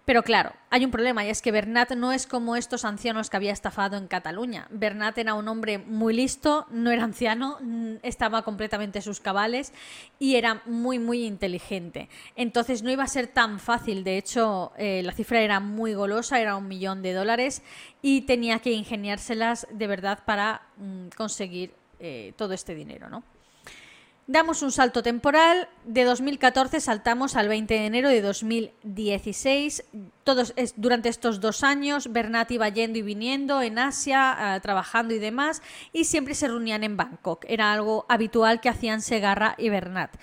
Pero 0.07 0.23
claro, 0.23 0.53
hay 0.71 0.85
un 0.85 0.93
problema 0.93 1.25
y 1.25 1.31
es 1.31 1.43
que 1.43 1.51
Bernat 1.51 1.91
no 1.95 2.13
es 2.13 2.29
como 2.29 2.55
estos 2.55 2.85
ancianos 2.85 3.29
que 3.29 3.37
había 3.37 3.53
estafado 3.53 3.97
en 3.97 4.07
Cataluña. 4.07 4.69
Bernat 4.71 5.19
era 5.19 5.35
un 5.35 5.49
hombre 5.49 5.79
muy 5.79 6.15
listo, 6.15 6.65
no 6.71 6.93
era 6.93 7.03
anciano, 7.03 7.59
estaba 8.05 8.43
completamente 8.43 9.03
sus 9.03 9.19
cabales 9.19 9.73
y 10.21 10.37
era 10.37 10.63
muy, 10.65 11.01
muy 11.01 11.27
inteligente. 11.27 12.09
Entonces 12.37 12.85
no 12.85 12.91
iba 12.93 13.03
a 13.03 13.09
ser 13.09 13.27
tan 13.27 13.59
fácil. 13.59 14.05
De 14.05 14.17
hecho, 14.17 14.73
eh, 14.79 15.03
la 15.03 15.13
cifra 15.13 15.41
era 15.41 15.59
muy 15.59 15.93
golosa, 15.95 16.41
era 16.41 16.55
un 16.55 16.69
millón 16.69 17.03
de 17.03 17.13
dólares 17.13 17.63
y 18.01 18.21
tenía 18.21 18.61
que 18.61 18.71
ingeniárselas 18.71 19.67
de 19.73 19.89
verdad 19.89 20.21
para 20.25 20.69
mm, 20.77 21.09
conseguir 21.17 21.75
eh, 22.01 22.33
todo 22.37 22.53
este 22.53 22.75
dinero, 22.75 23.09
¿no? 23.09 23.23
Damos 24.29 24.63
un 24.63 24.73
salto 24.73 25.05
temporal, 25.05 25.69
de 25.85 26.03
2014 26.03 26.81
saltamos 26.81 27.37
al 27.37 27.47
20 27.47 27.75
de 27.75 27.87
enero 27.87 28.09
de 28.09 28.21
2016. 28.23 29.85
Todos, 30.25 30.53
durante 30.75 31.09
estos 31.09 31.41
dos 31.41 31.63
años, 31.63 32.13
Bernat 32.13 32.51
iba 32.51 32.69
yendo 32.69 32.99
y 32.99 33.03
viniendo 33.03 33.63
en 33.63 33.79
Asia, 33.79 34.57
eh, 34.57 34.61
trabajando 34.61 35.15
y 35.15 35.21
demás, 35.21 35.63
y 35.93 36.07
siempre 36.07 36.35
se 36.35 36.49
reunían 36.49 36.83
en 36.83 36.97
Bangkok. 36.97 37.45
Era 37.47 37.73
algo 37.73 38.05
habitual 38.09 38.61
que 38.61 38.69
hacían 38.69 39.01
Segarra 39.01 39.55
y 39.59 39.69
Bernat. 39.69 40.17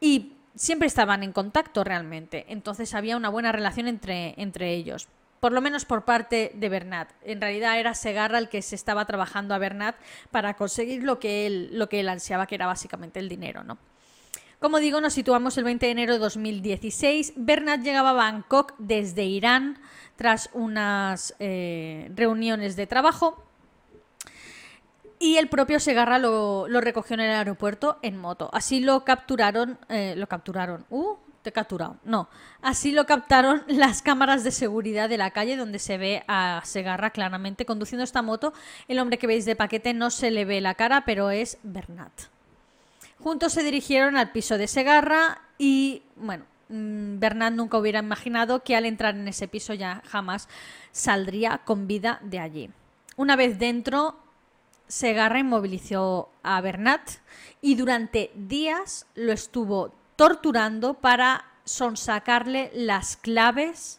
Y 0.00 0.32
siempre 0.54 0.86
estaban 0.86 1.22
en 1.22 1.32
contacto 1.32 1.84
realmente, 1.84 2.46
entonces 2.48 2.94
había 2.94 3.18
una 3.18 3.28
buena 3.28 3.52
relación 3.52 3.86
entre, 3.86 4.34
entre 4.38 4.72
ellos 4.72 5.08
por 5.42 5.50
lo 5.50 5.60
menos 5.60 5.84
por 5.84 6.04
parte 6.04 6.52
de 6.54 6.68
Bernat. 6.68 7.10
En 7.24 7.40
realidad 7.40 7.76
era 7.76 7.96
Segarra 7.96 8.38
el 8.38 8.48
que 8.48 8.62
se 8.62 8.76
estaba 8.76 9.06
trabajando 9.06 9.56
a 9.56 9.58
Bernat 9.58 9.96
para 10.30 10.54
conseguir 10.54 11.02
lo 11.02 11.18
que 11.18 11.48
él, 11.48 11.70
lo 11.72 11.88
que 11.88 11.98
él 11.98 12.08
ansiaba, 12.08 12.46
que 12.46 12.54
era 12.54 12.68
básicamente 12.68 13.18
el 13.18 13.28
dinero, 13.28 13.64
¿no? 13.64 13.76
Como 14.60 14.78
digo, 14.78 15.00
nos 15.00 15.14
situamos 15.14 15.58
el 15.58 15.64
20 15.64 15.84
de 15.84 15.90
enero 15.90 16.12
de 16.12 16.20
2016. 16.20 17.32
Bernat 17.34 17.80
llegaba 17.80 18.10
a 18.10 18.12
Bangkok 18.12 18.74
desde 18.78 19.24
Irán 19.24 19.80
tras 20.14 20.48
unas 20.52 21.34
eh, 21.40 22.08
reuniones 22.14 22.76
de 22.76 22.86
trabajo. 22.86 23.44
Y 25.18 25.38
el 25.38 25.48
propio 25.48 25.80
Segarra 25.80 26.20
lo, 26.20 26.68
recogió 26.68 27.14
en 27.14 27.20
el 27.20 27.32
aeropuerto 27.32 27.98
en 28.02 28.16
moto. 28.16 28.48
Así 28.52 28.78
lo 28.78 29.04
capturaron. 29.04 29.76
Eh, 29.88 30.14
lo 30.16 30.28
capturaron. 30.28 30.86
Uh, 30.88 31.16
te 31.42 31.52
capturado. 31.52 31.96
No. 32.04 32.28
Así 32.62 32.92
lo 32.92 33.04
captaron 33.04 33.64
las 33.68 34.02
cámaras 34.02 34.44
de 34.44 34.50
seguridad 34.50 35.08
de 35.08 35.18
la 35.18 35.30
calle 35.30 35.56
donde 35.56 35.78
se 35.78 35.98
ve 35.98 36.24
a 36.28 36.62
Segarra 36.64 37.10
claramente 37.10 37.66
conduciendo 37.66 38.04
esta 38.04 38.22
moto. 38.22 38.52
El 38.88 38.98
hombre 38.98 39.18
que 39.18 39.26
veis 39.26 39.44
de 39.44 39.56
paquete 39.56 39.92
no 39.92 40.10
se 40.10 40.30
le 40.30 40.44
ve 40.44 40.60
la 40.60 40.74
cara, 40.74 41.04
pero 41.04 41.30
es 41.30 41.58
Bernat. 41.62 42.12
Juntos 43.18 43.52
se 43.52 43.62
dirigieron 43.62 44.16
al 44.16 44.32
piso 44.32 44.58
de 44.58 44.66
Segarra 44.66 45.42
y, 45.58 46.02
bueno, 46.16 46.44
mm, 46.68 47.18
Bernat 47.18 47.52
nunca 47.52 47.78
hubiera 47.78 48.00
imaginado 48.00 48.62
que 48.62 48.74
al 48.74 48.86
entrar 48.86 49.14
en 49.14 49.28
ese 49.28 49.46
piso 49.46 49.74
ya 49.74 50.02
jamás 50.08 50.48
saldría 50.90 51.58
con 51.64 51.86
vida 51.86 52.18
de 52.22 52.38
allí. 52.40 52.70
Una 53.16 53.36
vez 53.36 53.58
dentro, 53.58 54.16
Segarra 54.88 55.38
inmovilizó 55.38 56.30
a 56.42 56.60
Bernat 56.60 57.10
y 57.60 57.76
durante 57.76 58.32
días 58.34 59.06
lo 59.14 59.32
estuvo 59.32 59.94
torturando 60.22 60.94
para 60.94 61.46
sonsacarle 61.64 62.70
las 62.76 63.16
claves 63.16 63.98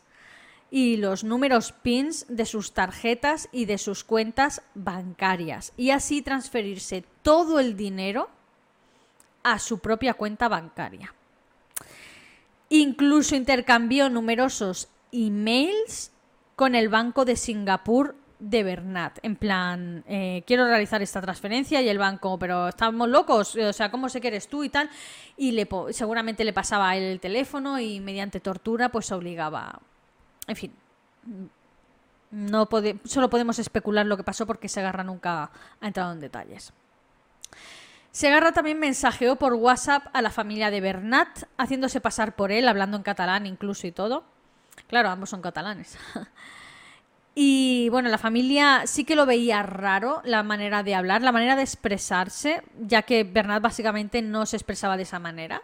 y 0.71 0.95
los 0.95 1.25
números 1.25 1.73
PINs 1.73 2.25
de 2.29 2.45
sus 2.45 2.71
tarjetas 2.71 3.49
y 3.51 3.65
de 3.65 3.77
sus 3.77 4.05
cuentas 4.05 4.61
bancarias 4.73 5.73
y 5.75 5.89
así 5.89 6.21
transferirse 6.21 7.03
todo 7.23 7.59
el 7.59 7.75
dinero 7.75 8.29
a 9.43 9.59
su 9.59 9.79
propia 9.79 10.13
cuenta 10.13 10.47
bancaria. 10.47 11.13
Incluso 12.69 13.35
intercambió 13.35 14.09
numerosos 14.09 14.87
emails 15.11 16.13
con 16.55 16.73
el 16.73 16.87
Banco 16.87 17.25
de 17.25 17.35
Singapur 17.35 18.15
de 18.43 18.63
Bernat. 18.63 19.19
En 19.23 19.37
plan, 19.37 20.03
eh, 20.05 20.43
quiero 20.45 20.65
realizar 20.65 21.01
esta 21.01 21.21
transferencia 21.21 21.81
y 21.81 21.87
el 21.87 21.97
banco, 21.97 22.37
pero 22.37 22.67
estamos 22.67 23.07
locos, 23.07 23.55
o 23.55 23.73
sea, 23.73 23.89
¿cómo 23.89 24.09
sé 24.09 24.19
que 24.19 24.27
eres 24.27 24.49
tú 24.49 24.65
y 24.65 24.69
tal? 24.69 24.89
Y 25.37 25.51
le, 25.51 25.67
seguramente 25.91 26.43
le 26.43 26.51
pasaba 26.51 26.95
el 26.97 27.21
teléfono 27.21 27.79
y 27.79 28.01
mediante 28.01 28.41
tortura 28.41 28.89
pues 28.89 29.11
obligaba. 29.13 29.79
En 30.45 30.55
fin, 30.57 30.73
no 32.31 32.67
solo 33.05 33.29
podemos 33.29 33.59
especular 33.59 34.05
lo 34.05 34.17
que 34.17 34.23
pasó 34.23 34.45
porque 34.45 34.67
Segarra 34.67 35.05
nunca 35.05 35.49
ha 35.79 35.87
entrado 35.87 36.11
en 36.11 36.19
detalles. 36.19 36.73
Segarra 38.11 38.51
también 38.51 38.77
mensajeó 38.77 39.37
por 39.37 39.53
WhatsApp 39.53 40.07
a 40.11 40.21
la 40.21 40.31
familia 40.31 40.69
de 40.69 40.81
Bernat, 40.81 41.45
haciéndose 41.57 42.01
pasar 42.01 42.35
por 42.35 42.51
él, 42.51 42.67
hablando 42.67 42.97
en 42.97 43.03
catalán 43.03 43.45
incluso 43.45 43.87
y 43.87 43.91
todo. 43.93 44.25
Claro, 44.87 45.09
ambos 45.09 45.29
son 45.29 45.41
catalanes. 45.41 45.97
Y 47.35 47.89
bueno, 47.89 48.09
la 48.09 48.19
familia 48.19 48.83
sí 48.85 49.05
que 49.05 49.15
lo 49.15 49.25
veía 49.25 49.63
raro, 49.63 50.21
la 50.23 50.43
manera 50.43 50.83
de 50.83 50.93
hablar, 50.93 51.23
la 51.23 51.31
manera 51.31 51.55
de 51.55 51.63
expresarse, 51.63 52.61
ya 52.79 53.01
que 53.01 53.23
Bernat 53.23 53.61
básicamente 53.61 54.21
no 54.21 54.45
se 54.45 54.57
expresaba 54.57 54.97
de 54.97 55.03
esa 55.03 55.19
manera. 55.19 55.63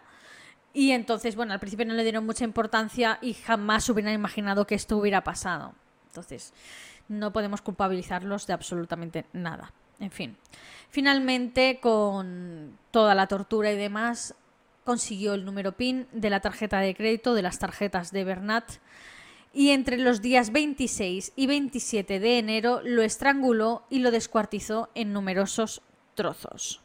Y 0.72 0.90
entonces, 0.90 1.36
bueno, 1.36 1.52
al 1.52 1.60
principio 1.60 1.86
no 1.86 1.94
le 1.94 2.02
dieron 2.02 2.26
mucha 2.26 2.44
importancia 2.44 3.18
y 3.22 3.34
jamás 3.34 3.88
hubieran 3.88 4.14
imaginado 4.14 4.66
que 4.66 4.74
esto 4.74 4.96
hubiera 4.96 5.22
pasado. 5.22 5.74
Entonces, 6.08 6.52
no 7.08 7.32
podemos 7.32 7.62
culpabilizarlos 7.62 8.46
de 8.46 8.52
absolutamente 8.52 9.26
nada. 9.32 9.72
En 10.00 10.10
fin, 10.10 10.36
finalmente, 10.88 11.78
con 11.80 12.78
toda 12.90 13.14
la 13.14 13.26
tortura 13.26 13.70
y 13.70 13.76
demás, 13.76 14.34
consiguió 14.84 15.34
el 15.34 15.44
número 15.44 15.72
PIN 15.72 16.08
de 16.12 16.30
la 16.30 16.40
tarjeta 16.40 16.80
de 16.80 16.94
crédito, 16.94 17.34
de 17.34 17.42
las 17.42 17.58
tarjetas 17.58 18.10
de 18.10 18.24
Bernat 18.24 18.64
y 19.52 19.70
entre 19.70 19.98
los 19.98 20.20
días 20.22 20.52
26 20.52 21.32
y 21.36 21.46
27 21.46 22.20
de 22.20 22.38
enero 22.38 22.80
lo 22.84 23.02
estranguló 23.02 23.82
y 23.90 23.98
lo 23.98 24.10
descuartizó 24.10 24.88
en 24.94 25.12
numerosos 25.12 25.82
trozos. 26.14 26.80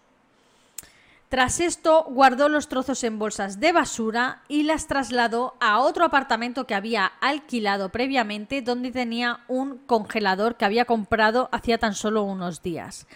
Tras 1.29 1.59
esto, 1.59 2.05
guardó 2.07 2.49
los 2.49 2.69
trozos 2.69 3.03
en 3.03 3.19
bolsas 3.19 3.59
de 3.59 3.71
basura 3.71 4.43
y 4.47 4.63
las 4.63 4.87
trasladó 4.87 5.55
a 5.59 5.79
otro 5.79 6.05
apartamento 6.05 6.65
que 6.67 6.75
había 6.75 7.07
alquilado 7.19 7.89
previamente, 7.89 8.61
donde 8.61 8.91
tenía 8.91 9.39
un 9.47 9.79
congelador 9.79 10.55
que 10.55 10.65
había 10.65 10.85
comprado 10.85 11.49
hacía 11.51 11.77
tan 11.79 11.95
solo 11.95 12.23
unos 12.23 12.61
días. 12.61 13.07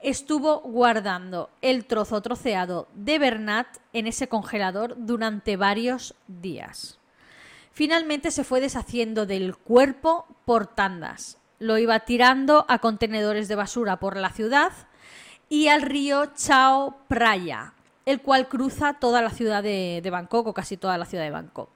Estuvo 0.00 0.60
guardando 0.60 1.50
el 1.60 1.84
trozo 1.84 2.22
troceado 2.22 2.86
de 2.94 3.18
Bernat 3.18 3.66
en 3.92 4.06
ese 4.06 4.28
congelador 4.28 4.94
durante 4.96 5.56
varios 5.56 6.14
días. 6.28 6.98
Finalmente 7.78 8.32
se 8.32 8.42
fue 8.42 8.60
deshaciendo 8.60 9.24
del 9.24 9.56
cuerpo 9.56 10.26
por 10.44 10.66
tandas. 10.66 11.38
Lo 11.60 11.78
iba 11.78 12.00
tirando 12.00 12.66
a 12.66 12.80
contenedores 12.80 13.46
de 13.46 13.54
basura 13.54 14.00
por 14.00 14.16
la 14.16 14.30
ciudad 14.30 14.72
y 15.48 15.68
al 15.68 15.82
río 15.82 16.32
Chao 16.34 16.96
Praya, 17.06 17.74
el 18.04 18.20
cual 18.20 18.48
cruza 18.48 18.94
toda 18.94 19.22
la 19.22 19.30
ciudad 19.30 19.62
de, 19.62 20.02
Bangkok 20.10 20.48
o 20.48 20.54
casi 20.54 20.76
toda 20.76 20.98
la 20.98 21.04
ciudad 21.04 21.22
de 21.22 21.30
Bangkok. 21.30 21.70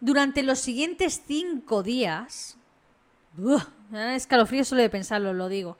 Durante 0.00 0.42
los 0.42 0.58
siguientes 0.58 1.22
cinco 1.26 1.82
días, 1.82 2.56
escalofrío 3.92 4.64
solo 4.64 4.80
de 4.80 4.88
pensarlo, 4.88 5.34
lo 5.34 5.50
digo, 5.50 5.76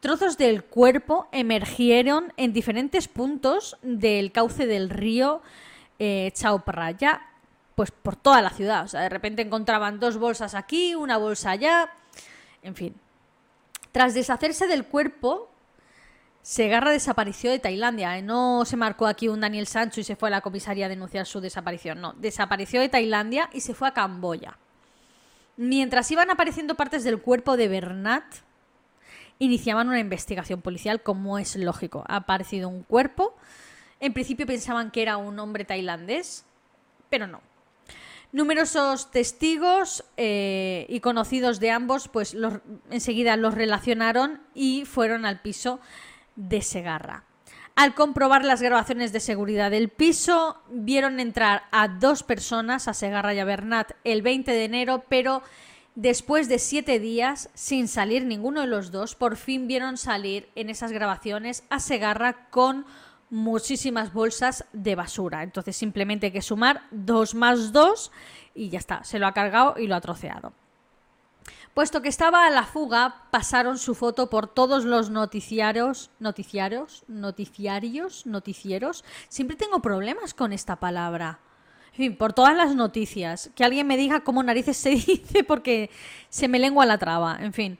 trozos 0.00 0.38
del 0.38 0.64
cuerpo 0.64 1.28
emergieron 1.30 2.32
en 2.38 2.54
diferentes 2.54 3.06
puntos 3.06 3.76
del 3.82 4.32
cauce 4.32 4.64
del 4.64 4.88
río 4.88 5.42
eh, 5.98 6.32
Chao 6.34 6.64
Praya 6.64 7.26
pues 7.80 7.92
por 7.92 8.14
toda 8.14 8.42
la 8.42 8.50
ciudad. 8.50 8.84
O 8.84 8.88
sea, 8.88 9.00
de 9.00 9.08
repente 9.08 9.40
encontraban 9.40 10.00
dos 10.00 10.18
bolsas 10.18 10.54
aquí, 10.54 10.94
una 10.94 11.16
bolsa 11.16 11.52
allá, 11.52 11.88
en 12.60 12.74
fin. 12.74 12.94
Tras 13.90 14.12
deshacerse 14.12 14.66
del 14.66 14.84
cuerpo, 14.84 15.48
Segarra 16.42 16.90
desapareció 16.90 17.50
de 17.50 17.58
Tailandia. 17.58 18.18
¿eh? 18.18 18.22
No 18.22 18.66
se 18.66 18.76
marcó 18.76 19.06
aquí 19.06 19.28
un 19.28 19.40
Daniel 19.40 19.66
Sancho 19.66 19.98
y 19.98 20.04
se 20.04 20.14
fue 20.14 20.28
a 20.28 20.30
la 20.30 20.40
comisaría 20.42 20.84
a 20.84 20.88
denunciar 20.90 21.24
su 21.24 21.40
desaparición. 21.40 22.02
No, 22.02 22.12
desapareció 22.18 22.82
de 22.82 22.90
Tailandia 22.90 23.48
y 23.50 23.62
se 23.62 23.72
fue 23.72 23.88
a 23.88 23.94
Camboya. 23.94 24.58
Mientras 25.56 26.10
iban 26.10 26.30
apareciendo 26.30 26.74
partes 26.74 27.02
del 27.02 27.22
cuerpo 27.22 27.56
de 27.56 27.68
Bernat, 27.68 28.24
iniciaban 29.38 29.88
una 29.88 30.00
investigación 30.00 30.60
policial, 30.60 31.02
como 31.02 31.38
es 31.38 31.56
lógico. 31.56 32.04
Ha 32.08 32.16
aparecido 32.16 32.68
un 32.68 32.82
cuerpo. 32.82 33.34
En 34.00 34.12
principio 34.12 34.46
pensaban 34.46 34.90
que 34.90 35.00
era 35.00 35.16
un 35.16 35.38
hombre 35.38 35.64
tailandés, 35.64 36.44
pero 37.08 37.26
no. 37.26 37.40
Numerosos 38.32 39.10
testigos 39.10 40.04
eh, 40.16 40.86
y 40.88 41.00
conocidos 41.00 41.58
de 41.58 41.70
ambos, 41.70 42.06
pues 42.08 42.36
enseguida 42.90 43.36
los 43.36 43.54
relacionaron 43.54 44.40
y 44.54 44.84
fueron 44.84 45.26
al 45.26 45.40
piso 45.40 45.80
de 46.36 46.62
Segarra. 46.62 47.24
Al 47.74 47.94
comprobar 47.94 48.44
las 48.44 48.62
grabaciones 48.62 49.12
de 49.12 49.20
seguridad 49.20 49.70
del 49.70 49.88
piso, 49.88 50.60
vieron 50.70 51.18
entrar 51.18 51.64
a 51.72 51.88
dos 51.88 52.22
personas, 52.22 52.88
a 52.88 52.94
Segarra 52.94 53.34
y 53.34 53.38
a 53.38 53.44
Bernat, 53.44 53.92
el 54.04 54.22
20 54.22 54.52
de 54.52 54.64
enero, 54.64 55.04
pero 55.08 55.42
después 55.94 56.48
de 56.48 56.58
siete 56.58 57.00
días, 57.00 57.48
sin 57.54 57.88
salir 57.88 58.26
ninguno 58.26 58.60
de 58.60 58.66
los 58.66 58.90
dos, 58.90 59.14
por 59.14 59.36
fin 59.36 59.66
vieron 59.66 59.96
salir 59.96 60.50
en 60.54 60.70
esas 60.70 60.92
grabaciones 60.92 61.64
a 61.70 61.80
Segarra 61.80 62.48
con 62.50 62.84
muchísimas 63.30 64.12
bolsas 64.12 64.64
de 64.72 64.94
basura. 64.94 65.42
Entonces 65.42 65.76
simplemente 65.76 66.26
hay 66.26 66.32
que 66.32 66.42
sumar 66.42 66.82
2 66.90 67.34
más 67.34 67.72
2 67.72 68.12
y 68.54 68.68
ya 68.68 68.78
está, 68.78 69.04
se 69.04 69.18
lo 69.18 69.26
ha 69.26 69.32
cargado 69.32 69.76
y 69.78 69.86
lo 69.86 69.94
ha 69.94 70.00
troceado. 70.00 70.52
Puesto 71.74 72.02
que 72.02 72.08
estaba 72.08 72.46
a 72.46 72.50
la 72.50 72.64
fuga, 72.64 73.26
pasaron 73.30 73.78
su 73.78 73.94
foto 73.94 74.28
por 74.28 74.48
todos 74.48 74.84
los 74.84 75.08
noticiarios, 75.08 76.10
noticiarios, 76.18 77.04
noticiarios, 77.06 78.26
noticieros. 78.26 79.04
Siempre 79.28 79.56
tengo 79.56 79.80
problemas 79.80 80.34
con 80.34 80.52
esta 80.52 80.76
palabra. 80.76 81.38
En 81.92 81.96
fin, 81.96 82.16
por 82.16 82.32
todas 82.32 82.56
las 82.56 82.74
noticias. 82.74 83.50
Que 83.54 83.64
alguien 83.64 83.86
me 83.86 83.96
diga 83.96 84.20
cómo 84.20 84.42
narices 84.42 84.76
se 84.76 84.90
dice 85.06 85.44
porque 85.44 85.90
se 86.28 86.48
me 86.48 86.58
lengua 86.58 86.86
la 86.86 86.98
traba. 86.98 87.38
En 87.40 87.52
fin. 87.52 87.78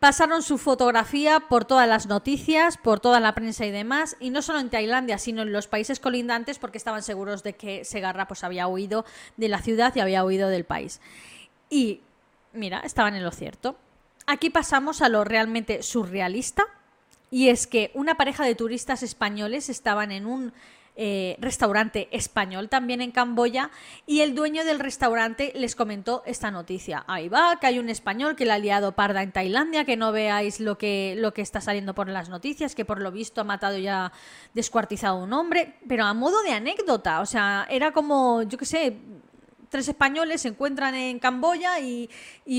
Pasaron 0.00 0.42
su 0.42 0.58
fotografía 0.58 1.40
por 1.40 1.64
todas 1.64 1.88
las 1.88 2.06
noticias, 2.06 2.76
por 2.76 2.98
toda 3.00 3.20
la 3.20 3.34
prensa 3.34 3.64
y 3.64 3.70
demás, 3.70 4.16
y 4.18 4.30
no 4.30 4.42
solo 4.42 4.58
en 4.58 4.68
Tailandia, 4.68 5.16
sino 5.16 5.42
en 5.42 5.52
los 5.52 5.68
países 5.68 6.00
colindantes, 6.00 6.58
porque 6.58 6.76
estaban 6.76 7.02
seguros 7.02 7.42
de 7.44 7.54
que 7.54 7.84
Segarra 7.84 8.26
pues, 8.26 8.42
había 8.42 8.66
huido 8.66 9.04
de 9.36 9.48
la 9.48 9.62
ciudad 9.62 9.94
y 9.94 10.00
había 10.00 10.24
huido 10.24 10.48
del 10.48 10.64
país. 10.64 11.00
Y 11.70 12.02
mira, 12.52 12.80
estaban 12.80 13.14
en 13.14 13.22
lo 13.22 13.30
cierto. 13.30 13.76
Aquí 14.26 14.50
pasamos 14.50 15.02
a 15.02 15.08
lo 15.08 15.22
realmente 15.24 15.82
surrealista, 15.82 16.64
y 17.30 17.48
es 17.48 17.66
que 17.66 17.90
una 17.94 18.16
pareja 18.16 18.44
de 18.44 18.54
turistas 18.54 19.02
españoles 19.02 19.68
estaban 19.68 20.10
en 20.10 20.26
un 20.26 20.52
eh, 20.96 21.36
restaurante 21.40 22.08
español 22.10 22.68
también 22.68 23.00
en 23.00 23.10
Camboya 23.10 23.70
y 24.06 24.20
el 24.20 24.34
dueño 24.34 24.64
del 24.64 24.78
restaurante 24.78 25.52
les 25.54 25.76
comentó 25.76 26.22
esta 26.24 26.50
noticia. 26.50 27.04
Ahí 27.06 27.28
va, 27.28 27.58
que 27.60 27.66
hay 27.66 27.78
un 27.78 27.90
español 27.90 28.34
que 28.34 28.46
le 28.46 28.52
ha 28.52 28.58
liado 28.58 28.92
parda 28.92 29.22
en 29.22 29.30
Tailandia, 29.30 29.84
que 29.84 29.96
no 29.96 30.10
veáis 30.12 30.58
lo 30.58 30.78
que, 30.78 31.14
lo 31.18 31.34
que 31.34 31.42
está 31.42 31.60
saliendo 31.60 31.94
por 31.94 32.08
las 32.08 32.28
noticias, 32.28 32.74
que 32.74 32.84
por 32.84 33.00
lo 33.00 33.12
visto 33.12 33.40
ha 33.40 33.44
matado 33.44 33.78
ya 33.78 34.12
descuartizado 34.54 35.18
a 35.18 35.22
un 35.22 35.32
hombre, 35.32 35.74
pero 35.86 36.04
a 36.04 36.14
modo 36.14 36.42
de 36.42 36.52
anécdota, 36.52 37.20
o 37.20 37.26
sea, 37.26 37.66
era 37.70 37.92
como, 37.92 38.42
yo 38.42 38.56
qué 38.56 38.64
sé, 38.64 38.96
tres 39.68 39.88
españoles 39.88 40.42
se 40.42 40.48
encuentran 40.48 40.94
en 40.94 41.18
Camboya 41.18 41.80
y, 41.80 42.08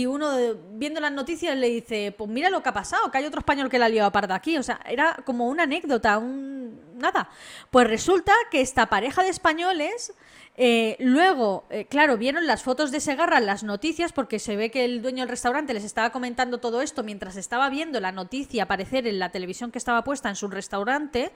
uno 0.06 0.56
viendo 0.74 1.00
las 1.00 1.12
noticias 1.12 1.58
le 1.58 1.70
dice, 1.70 2.14
pues 2.18 2.30
mira 2.30 2.50
lo 2.50 2.62
que 2.62 2.70
ha 2.70 2.74
pasado, 2.74 3.12
que 3.12 3.18
hay 3.18 3.26
otro 3.26 3.40
español 3.40 3.70
que 3.70 3.80
la 3.80 3.86
ha 3.86 3.90
liado 3.90 4.12
parda 4.12 4.36
aquí. 4.36 4.58
O 4.58 4.64
sea, 4.64 4.80
era 4.88 5.18
como 5.26 5.48
una 5.48 5.64
anécdota, 5.64 6.18
un 6.18 6.98
nada. 6.98 7.30
Pues 7.72 7.88
resulta 7.88 8.34
que 8.52 8.62
esta 8.62 8.88
pareja 8.88 9.24
de 9.24 9.30
españoles 9.30 10.14
eh, 10.60 10.96
luego, 11.00 11.66
eh, 11.70 11.86
claro, 11.86 12.18
vieron 12.18 12.48
las 12.48 12.64
fotos 12.64 12.92
de 12.92 13.00
Segarra 13.00 13.40
las 13.40 13.64
noticias 13.64 14.12
porque 14.12 14.40
se 14.40 14.56
ve 14.56 14.72
que 14.72 14.86
el 14.86 15.04
dueño 15.04 15.20
del 15.20 15.30
restaurante 15.30 15.72
les 15.76 15.84
estaba 15.84 16.10
comentando 16.10 16.58
todo 16.58 16.82
esto 16.82 17.04
mientras 17.04 17.36
estaba 17.38 17.70
viendo 17.70 18.00
la 18.00 18.12
noticia 18.12 18.64
aparecer 18.64 19.06
en 19.06 19.20
la 19.20 19.30
televisión 19.30 19.72
que 19.72 19.78
estaba 19.78 20.04
puesta 20.04 20.30
en 20.30 20.36
su 20.36 20.48
restaurante 20.48 21.32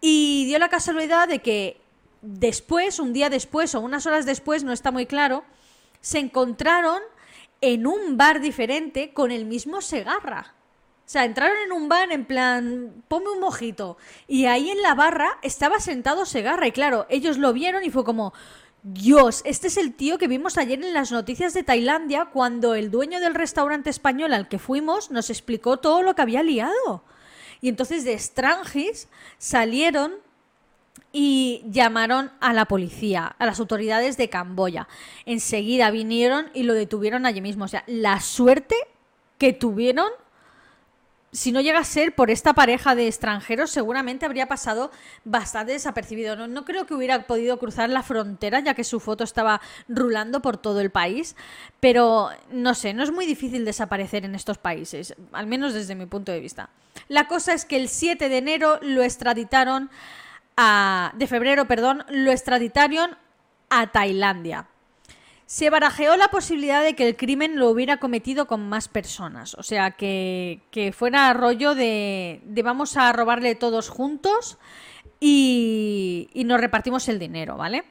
y 0.00 0.46
dio 0.46 0.58
la 0.58 0.68
casualidad 0.68 1.28
de 1.28 1.38
que 1.38 1.79
después, 2.22 2.98
un 2.98 3.12
día 3.12 3.30
después 3.30 3.74
o 3.74 3.80
unas 3.80 4.06
horas 4.06 4.26
después, 4.26 4.64
no 4.64 4.72
está 4.72 4.90
muy 4.90 5.06
claro, 5.06 5.44
se 6.00 6.18
encontraron 6.18 7.00
en 7.60 7.86
un 7.86 8.16
bar 8.16 8.40
diferente 8.40 9.12
con 9.12 9.30
el 9.30 9.44
mismo 9.44 9.80
Segarra. 9.80 10.54
O 11.10 11.12
sea, 11.12 11.24
entraron 11.24 11.56
en 11.64 11.72
un 11.72 11.88
bar 11.88 12.12
en 12.12 12.24
plan, 12.24 13.02
ponme 13.08 13.30
un 13.30 13.40
mojito. 13.40 13.96
Y 14.28 14.46
ahí 14.46 14.70
en 14.70 14.80
la 14.80 14.94
barra 14.94 15.38
estaba 15.42 15.80
sentado 15.80 16.24
Segarra. 16.24 16.68
Y 16.68 16.72
claro, 16.72 17.06
ellos 17.10 17.36
lo 17.36 17.52
vieron 17.52 17.82
y 17.84 17.90
fue 17.90 18.04
como, 18.04 18.32
Dios, 18.82 19.42
este 19.44 19.66
es 19.66 19.76
el 19.76 19.92
tío 19.94 20.18
que 20.18 20.28
vimos 20.28 20.56
ayer 20.56 20.82
en 20.82 20.94
las 20.94 21.10
noticias 21.10 21.52
de 21.52 21.64
Tailandia 21.64 22.26
cuando 22.26 22.74
el 22.74 22.90
dueño 22.90 23.20
del 23.20 23.34
restaurante 23.34 23.90
español 23.90 24.32
al 24.32 24.48
que 24.48 24.58
fuimos 24.58 25.10
nos 25.10 25.30
explicó 25.30 25.78
todo 25.78 26.02
lo 26.02 26.14
que 26.14 26.22
había 26.22 26.42
liado. 26.42 27.02
Y 27.60 27.68
entonces 27.68 28.04
de 28.04 28.18
Strangis 28.18 29.08
salieron 29.36 30.14
y 31.12 31.64
llamaron 31.68 32.30
a 32.40 32.52
la 32.52 32.66
policía, 32.66 33.34
a 33.38 33.46
las 33.46 33.58
autoridades 33.58 34.16
de 34.16 34.28
Camboya. 34.28 34.86
Enseguida 35.26 35.90
vinieron 35.90 36.50
y 36.54 36.62
lo 36.62 36.74
detuvieron 36.74 37.26
allí 37.26 37.40
mismo. 37.40 37.64
O 37.64 37.68
sea, 37.68 37.82
la 37.86 38.20
suerte 38.20 38.76
que 39.38 39.52
tuvieron, 39.52 40.08
si 41.32 41.50
no 41.50 41.60
llega 41.60 41.80
a 41.80 41.84
ser 41.84 42.14
por 42.14 42.30
esta 42.30 42.54
pareja 42.54 42.94
de 42.94 43.08
extranjeros, 43.08 43.70
seguramente 43.70 44.24
habría 44.24 44.46
pasado 44.46 44.92
bastante 45.24 45.72
desapercibido. 45.72 46.36
No, 46.36 46.46
no 46.46 46.64
creo 46.64 46.86
que 46.86 46.94
hubiera 46.94 47.26
podido 47.26 47.58
cruzar 47.58 47.90
la 47.90 48.04
frontera, 48.04 48.60
ya 48.60 48.74
que 48.74 48.84
su 48.84 49.00
foto 49.00 49.24
estaba 49.24 49.60
rulando 49.88 50.40
por 50.42 50.58
todo 50.58 50.80
el 50.80 50.90
país. 50.90 51.34
Pero 51.80 52.30
no 52.52 52.74
sé, 52.74 52.94
no 52.94 53.02
es 53.02 53.10
muy 53.10 53.26
difícil 53.26 53.64
desaparecer 53.64 54.24
en 54.24 54.36
estos 54.36 54.58
países, 54.58 55.16
al 55.32 55.48
menos 55.48 55.74
desde 55.74 55.96
mi 55.96 56.06
punto 56.06 56.30
de 56.30 56.38
vista. 56.38 56.70
La 57.08 57.26
cosa 57.26 57.52
es 57.52 57.64
que 57.64 57.76
el 57.76 57.88
7 57.88 58.28
de 58.28 58.38
enero 58.38 58.78
lo 58.82 59.02
extraditaron 59.02 59.90
de 61.14 61.26
febrero, 61.26 61.66
perdón, 61.66 62.04
lo 62.08 62.30
extraditaron 62.30 63.16
a 63.68 63.88
Tailandia. 63.88 64.66
Se 65.46 65.68
barajeó 65.70 66.16
la 66.16 66.28
posibilidad 66.28 66.84
de 66.84 66.94
que 66.94 67.08
el 67.08 67.16
crimen 67.16 67.58
lo 67.58 67.68
hubiera 67.70 67.96
cometido 67.96 68.46
con 68.46 68.68
más 68.68 68.88
personas, 68.88 69.54
o 69.54 69.62
sea, 69.62 69.92
que, 69.92 70.94
fuera 70.96 71.32
rollo 71.32 71.74
de, 71.74 72.40
de, 72.44 72.62
vamos 72.62 72.96
a 72.96 73.12
robarle 73.12 73.56
todos 73.56 73.88
juntos 73.88 74.58
y, 75.18 76.30
y 76.32 76.44
nos 76.44 76.60
repartimos 76.60 77.08
el 77.08 77.18
dinero, 77.18 77.56
¿vale? 77.56 77.84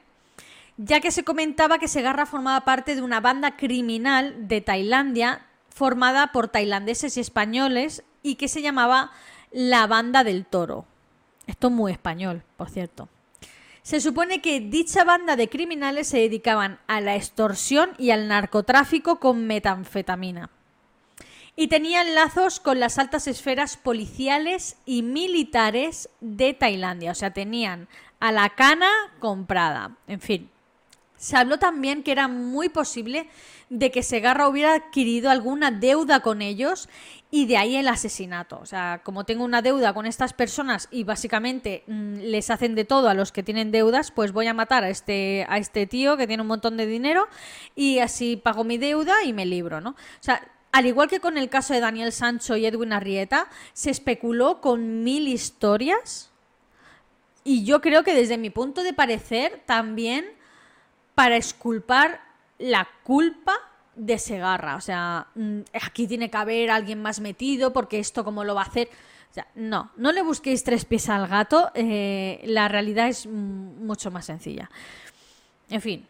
Ya 0.77 1.01
que 1.01 1.12
se 1.12 1.25
comentaba 1.25 1.79
que 1.79 1.89
Segarra 1.89 2.25
formaba 2.25 2.62
parte 2.62 2.95
de 2.95 3.01
una 3.01 3.19
banda 3.19 3.58
criminal 3.58 4.47
de 4.47 4.62
Tailandia 4.62 5.45
formada 5.69 6.32
por 6.32 6.47
tailandeses 6.47 7.17
y 7.17 7.19
españoles 7.19 8.03
y 8.23 8.36
que 8.36 8.47
se 8.47 8.62
llamaba 8.62 9.12
la 9.51 9.88
Banda 9.88 10.23
del 10.23 10.45
Toro. 10.45 10.86
Esto 11.49 11.67
es 11.69 11.73
muy 11.73 11.91
español, 11.91 12.43
por 12.57 12.69
cierto. 12.69 13.09
Se 13.81 13.99
supone 13.99 14.39
que 14.39 14.59
dicha 14.59 15.03
banda 15.03 15.35
de 15.35 15.49
criminales 15.49 16.07
se 16.07 16.19
dedicaban 16.19 16.79
a 16.85 17.01
la 17.01 17.15
extorsión 17.15 17.89
y 17.97 18.12
al 18.12 18.27
narcotráfico 18.27 19.19
con 19.19 19.47
metanfetamina. 19.47 20.51
Y 21.55 21.67
tenían 21.67 22.13
lazos 22.13 22.59
con 22.59 22.79
las 22.79 22.99
altas 22.99 23.25
esferas 23.25 23.77
policiales 23.77 24.77
y 24.85 25.01
militares 25.01 26.09
de 26.21 26.53
Tailandia. 26.53 27.12
O 27.12 27.15
sea, 27.15 27.33
tenían 27.33 27.88
a 28.19 28.31
la 28.31 28.49
cana 28.49 28.91
comprada. 29.17 29.97
En 30.07 30.21
fin. 30.21 30.51
Se 31.17 31.35
habló 31.35 31.57
también 31.57 32.03
que 32.03 32.12
era 32.12 32.27
muy 32.27 32.69
posible 32.69 33.27
de 33.69 33.89
que 33.89 34.03
Segarra 34.03 34.47
hubiera 34.47 34.75
adquirido 34.75 35.31
alguna 35.31 35.71
deuda 35.71 36.21
con 36.21 36.43
ellos 36.43 36.89
y 37.31 37.45
de 37.45 37.57
ahí 37.57 37.75
el 37.75 37.87
asesinato. 37.87 38.59
O 38.61 38.65
sea, 38.65 39.01
como 39.03 39.23
tengo 39.23 39.43
una 39.43 39.61
deuda 39.61 39.93
con 39.93 40.05
estas 40.05 40.33
personas 40.33 40.87
y 40.91 41.03
básicamente 41.03 41.83
mm, 41.87 42.19
les 42.21 42.49
hacen 42.49 42.75
de 42.75 42.85
todo 42.85 43.09
a 43.09 43.13
los 43.13 43.31
que 43.31 43.43
tienen 43.43 43.71
deudas, 43.71 44.11
pues 44.11 44.31
voy 44.31 44.47
a 44.47 44.53
matar 44.53 44.83
a 44.83 44.89
este, 44.89 45.45
a 45.49 45.57
este 45.57 45.85
tío 45.85 46.17
que 46.17 46.27
tiene 46.27 46.41
un 46.41 46.47
montón 46.47 46.77
de 46.77 46.87
dinero 46.87 47.27
y 47.75 47.99
así 47.99 48.35
pago 48.35 48.63
mi 48.63 48.77
deuda 48.77 49.23
y 49.23 49.33
me 49.33 49.45
libro, 49.45 49.81
¿no? 49.81 49.91
O 49.91 50.21
sea, 50.21 50.41
al 50.71 50.85
igual 50.85 51.07
que 51.07 51.19
con 51.19 51.37
el 51.37 51.49
caso 51.49 51.73
de 51.73 51.79
Daniel 51.79 52.11
Sancho 52.11 52.55
y 52.55 52.65
Edwin 52.65 52.93
Arrieta, 52.93 53.47
se 53.73 53.89
especuló 53.89 54.61
con 54.61 55.03
mil 55.03 55.27
historias 55.27 56.31
y 57.43 57.63
yo 57.63 57.81
creo 57.81 58.03
que 58.03 58.13
desde 58.13 58.37
mi 58.37 58.49
punto 58.49 58.83
de 58.83 58.93
parecer 58.93 59.63
también 59.65 60.25
para 61.15 61.37
esculpar 61.37 62.21
la 62.57 62.87
culpa 63.03 63.53
de 63.95 64.17
Segarra. 64.17 64.75
O 64.75 64.82
sea, 64.82 65.28
mm, 65.36 65.60
aquí 65.82 66.08
tiene 66.08 66.30
que 66.30 66.38
haber 66.38 66.71
alguien 66.71 67.02
más 67.02 67.19
metido 67.19 67.73
porque 67.73 67.99
esto 67.99 68.23
cómo 68.23 68.43
lo 68.43 68.56
va 68.56 68.62
a 68.62 68.65
hacer. 68.65 68.89
No, 69.56 69.91
no 69.95 70.12
le 70.12 70.21
busquéis 70.21 70.63
tres 70.63 70.86
pies 70.86 71.10
al 71.10 71.28
gato. 71.28 71.71
Eh, 71.73 72.41
la 72.45 72.67
realidad 72.67 73.08
es 73.08 73.28
mucho 73.28 74.12
más 74.12 74.25
sencilla. 74.25 74.69
En 75.69 75.82
fin. 75.82 76.08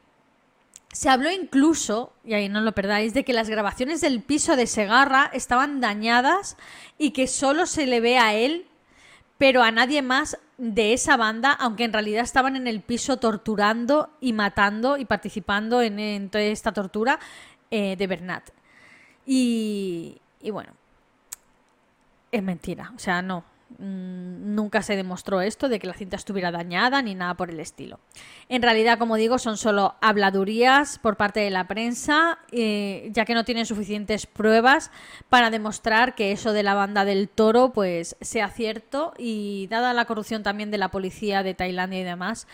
Se 0.91 1.07
habló 1.07 1.29
incluso, 1.29 2.13
y 2.23 2.33
ahí 2.33 2.49
no 2.49 2.61
lo 2.61 2.71
perdáis, 2.71 3.13
de 3.13 3.23
que 3.23 3.31
las 3.31 3.47
grabaciones 3.47 4.01
del 4.01 4.23
piso 4.23 4.55
de 4.55 4.65
Segarra 4.65 5.29
estaban 5.33 5.81
dañadas 5.81 6.57
y 6.97 7.11
que 7.11 7.27
solo 7.27 7.67
se 7.67 7.85
le 7.85 8.01
ve 8.01 8.17
a 8.17 8.33
él, 8.33 8.65
pero 9.37 9.61
a 9.61 9.69
nadie 9.69 10.01
más 10.01 10.39
de 10.59 10.93
esa 10.93 11.15
banda, 11.15 11.53
aunque 11.53 11.85
en 11.85 11.93
realidad 11.93 12.23
estaban 12.23 12.55
en 12.55 12.67
el 12.67 12.81
piso 12.81 13.17
torturando 13.17 14.09
y 14.19 14.33
matando 14.33 14.97
y 14.97 15.05
participando 15.05 15.81
en, 15.81 16.29
toda 16.29 16.43
esta 16.43 16.73
tortura 16.73 17.19
eh, 17.71 17.95
de 17.95 18.07
Bernat. 18.07 18.49
Y, 19.25 20.17
y 20.41 20.51
bueno, 20.51 20.73
es 22.31 22.43
mentira, 22.43 22.91
o 22.95 22.99
sea, 22.99 23.21
no, 23.21 23.43
Mm, 23.77 24.55
nunca 24.55 24.81
se 24.81 24.95
demostró 24.95 25.41
esto 25.41 25.69
de 25.69 25.77
que 25.77 25.85
la 25.85 25.93
cinta 25.93 26.15
estuviera 26.15 26.51
dañada 26.51 27.03
ni 27.03 27.13
nada 27.13 27.35
por 27.35 27.51
el 27.51 27.59
estilo. 27.59 27.99
En 28.49 28.63
realidad, 28.63 28.97
como 28.97 29.15
digo, 29.15 29.37
son 29.37 29.57
solo 29.57 29.95
habladurías 30.01 30.97
por 30.97 31.17
parte 31.17 31.41
de 31.41 31.51
la 31.51 31.67
prensa, 31.67 32.39
eh, 32.51 33.09
ya 33.13 33.25
que 33.25 33.35
no 33.35 33.45
tienen 33.45 33.67
suficientes 33.67 34.25
pruebas 34.25 34.89
para 35.29 35.51
demostrar 35.51 36.15
que 36.15 36.31
eso 36.31 36.51
de 36.51 36.63
la 36.63 36.73
banda 36.73 37.05
del 37.05 37.29
toro 37.29 37.71
pues 37.71 38.15
sea 38.21 38.49
cierto 38.49 39.13
y 39.19 39.67
dada 39.67 39.93
la 39.93 40.05
corrupción 40.05 40.41
también 40.41 40.71
de 40.71 40.79
la 40.79 40.89
policía 40.89 41.43
de 41.43 41.53
Tailandia 41.53 41.99
y 41.99 42.03
demás, 42.03 42.47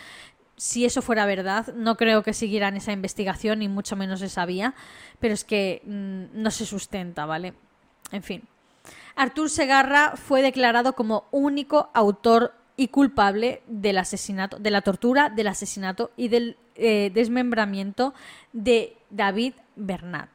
si 0.56 0.84
eso 0.84 1.02
fuera 1.02 1.26
verdad, 1.26 1.74
no 1.74 1.96
creo 1.96 2.22
que 2.22 2.32
siguieran 2.32 2.76
esa 2.76 2.92
investigación, 2.92 3.58
ni 3.58 3.68
mucho 3.68 3.96
menos 3.96 4.22
esa 4.22 4.46
vía, 4.46 4.74
pero 5.20 5.34
es 5.34 5.44
que 5.44 5.82
mm, 5.84 6.40
no 6.40 6.50
se 6.50 6.64
sustenta, 6.64 7.26
¿vale? 7.26 7.54
En 8.12 8.22
fin. 8.22 8.42
Artur 9.16 9.50
Segarra 9.50 10.16
fue 10.16 10.42
declarado 10.42 10.94
como 10.94 11.24
único 11.30 11.90
autor 11.94 12.54
y 12.76 12.88
culpable 12.88 13.62
del 13.66 13.98
asesinato, 13.98 14.58
de 14.58 14.70
la 14.70 14.82
tortura, 14.82 15.30
del 15.30 15.48
asesinato 15.48 16.10
y 16.16 16.28
del 16.28 16.56
eh, 16.74 17.10
desmembramiento 17.12 18.14
de 18.52 18.96
David 19.10 19.54
Bernat. 19.76 20.30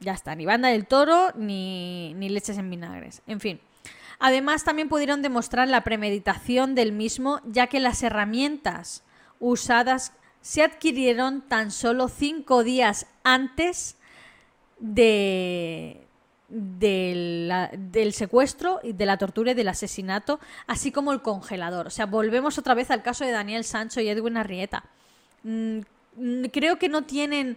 Ya 0.00 0.12
está, 0.12 0.34
ni 0.34 0.46
banda 0.46 0.68
del 0.68 0.86
toro 0.86 1.32
ni 1.36 2.14
leches 2.14 2.58
en 2.58 2.70
vinagres. 2.70 3.22
En 3.26 3.40
fin. 3.40 3.60
Además, 4.18 4.64
también 4.64 4.88
pudieron 4.88 5.22
demostrar 5.22 5.68
la 5.68 5.82
premeditación 5.82 6.74
del 6.74 6.92
mismo, 6.92 7.40
ya 7.44 7.66
que 7.66 7.80
las 7.80 8.02
herramientas 8.02 9.02
usadas 9.40 10.12
se 10.40 10.62
adquirieron 10.62 11.42
tan 11.42 11.70
solo 11.70 12.08
cinco 12.08 12.64
días 12.64 13.06
antes 13.22 13.96
de, 14.78 16.04
del, 16.48 18.12
secuestro 18.12 18.80
y 18.82 18.92
de 18.92 19.06
la 19.06 19.16
tortura 19.16 19.52
y 19.52 19.54
del 19.54 19.68
asesinato, 19.68 20.40
así 20.66 20.92
como 20.92 21.12
el 21.12 21.22
congelador. 21.22 21.86
O 21.86 21.90
sea, 21.90 22.06
volvemos 22.06 22.58
otra 22.58 22.74
vez 22.74 22.90
al 22.90 23.02
caso 23.02 23.24
de 23.24 23.32
Daniel 23.32 23.64
Sancho 23.64 24.00
y 24.00 24.08
Edwin 24.08 24.36
Arrieta. 24.36 24.84
Mm, 25.42 25.78
mm, 26.16 26.44
creo 26.52 26.78
que 26.78 26.88
no 26.88 27.02
tienen 27.02 27.56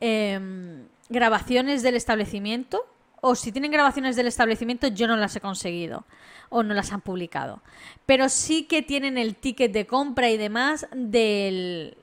em, 0.00 0.86
grabaciones 1.08 1.82
del 1.82 1.96
establecimiento, 1.96 2.86
o 3.20 3.34
si 3.34 3.52
tienen 3.52 3.70
grabaciones 3.70 4.16
del 4.16 4.26
establecimiento, 4.26 4.88
yo 4.88 5.06
no 5.06 5.16
las 5.16 5.36
he 5.36 5.40
conseguido 5.40 6.04
o 6.48 6.62
no 6.62 6.74
las 6.74 6.92
han 6.92 7.00
publicado. 7.00 7.62
Pero 8.06 8.28
sí 8.28 8.64
que 8.64 8.82
tienen 8.82 9.18
el 9.18 9.36
ticket 9.36 9.72
de 9.72 9.86
compra 9.86 10.30
y 10.30 10.36
demás 10.36 10.86
del, 10.92 11.96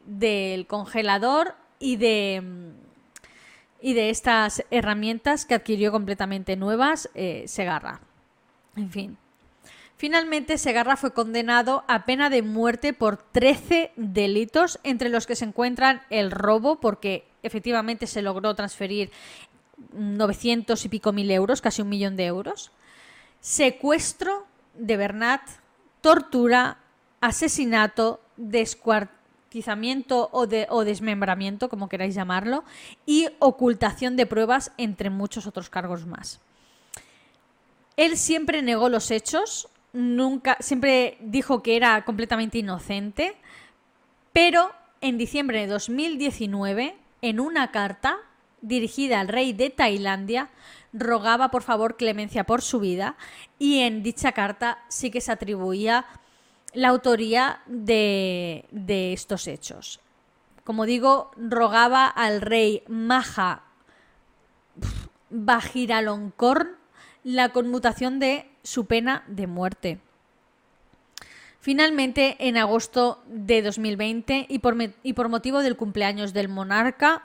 congelador 0.67 1.55
y 1.79 1.97
de 1.97 2.73
y 3.79 3.93
de 3.93 4.09
estas 4.09 4.63
herramientas 4.71 5.45
que 5.45 5.53
adquirió 5.53 5.91
completamente 5.91 6.55
nuevas 6.55 7.09
eh, 7.13 7.43
Segarra. 7.47 8.01
En 8.75 8.89
fin. 8.89 9.17
Finalmente, 9.97 10.59
Segarra 10.59 10.95
fue 10.95 11.11
condenado 11.11 11.83
a 11.87 12.05
pena 12.05 12.29
de 12.29 12.43
muerte 12.43 12.93
por 12.93 13.17
13 13.17 13.91
delitos, 13.95 14.79
entre 14.83 15.09
los 15.09 15.25
que 15.25 15.35
se 15.35 15.45
encuentran 15.45 16.03
el 16.11 16.29
robo, 16.29 16.79
porque 16.79 17.27
efectivamente 17.41 18.05
se 18.05 18.21
logró 18.21 18.53
transferir 18.53 19.09
900 19.93 20.83
y 20.85 20.89
pico 20.89 21.13
mil 21.13 21.29
euros, 21.31 21.61
casi 21.61 21.81
un 21.81 21.89
millón 21.89 22.15
de 22.15 22.25
euros, 22.25 22.71
secuestro 23.39 24.45
de 24.75 24.97
Bernat, 24.97 25.41
tortura, 26.01 26.77
asesinato, 27.21 28.19
descuartizamiento 28.37 30.29
o, 30.31 30.47
de, 30.47 30.67
o 30.69 30.83
desmembramiento, 30.83 31.69
como 31.69 31.89
queráis 31.89 32.15
llamarlo, 32.15 32.63
y 33.05 33.29
ocultación 33.39 34.15
de 34.15 34.25
pruebas, 34.25 34.71
entre 34.77 35.09
muchos 35.09 35.47
otros 35.47 35.69
cargos 35.69 36.05
más. 36.05 36.39
Él 37.95 38.17
siempre 38.17 38.61
negó 38.61 38.89
los 38.89 39.09
hechos, 39.09 39.69
nunca, 39.93 40.57
siempre 40.59 41.17
dijo 41.19 41.63
que 41.63 41.75
era 41.75 42.05
completamente 42.05 42.59
inocente, 42.59 43.35
pero 44.33 44.71
en 45.01 45.17
diciembre 45.17 45.61
de 45.61 45.67
2019, 45.67 46.95
en 47.21 47.39
una 47.39 47.71
carta 47.71 48.17
dirigida 48.61 49.19
al 49.19 49.27
rey 49.27 49.53
de 49.53 49.69
Tailandia, 49.69 50.49
rogaba 50.93 51.51
por 51.51 51.63
favor 51.63 51.97
clemencia 51.97 52.45
por 52.45 52.61
su 52.61 52.79
vida 52.79 53.15
y 53.59 53.79
en 53.79 54.03
dicha 54.03 54.31
carta 54.31 54.79
sí 54.87 55.11
que 55.11 55.21
se 55.21 55.31
atribuía 55.31 56.05
la 56.73 56.89
autoría 56.89 57.61
de, 57.65 58.65
estos 59.13 59.47
hechos. 59.47 59.99
Como 60.63 60.85
digo, 60.85 61.31
rogaba 61.37 62.07
al 62.07 62.41
rey 62.41 62.83
Maha 62.87 63.63
Bajiraloncorn 65.29 66.75
la 67.23 67.49
conmutación 67.49 68.19
de 68.19 68.49
su 68.63 68.85
pena 68.85 69.23
de 69.27 69.47
muerte. 69.47 69.99
Finalmente, 71.59 72.37
en 72.39 72.57
agosto 72.57 73.21
de 73.27 73.61
2020, 73.61 74.45
y 74.47 74.59
por, 74.59 74.77
y 75.03 75.13
por, 75.13 75.27
motivo 75.27 75.59
del 75.59 75.75
cumpleaños 75.75 76.31
del 76.31 76.47
monarca, 76.47 77.23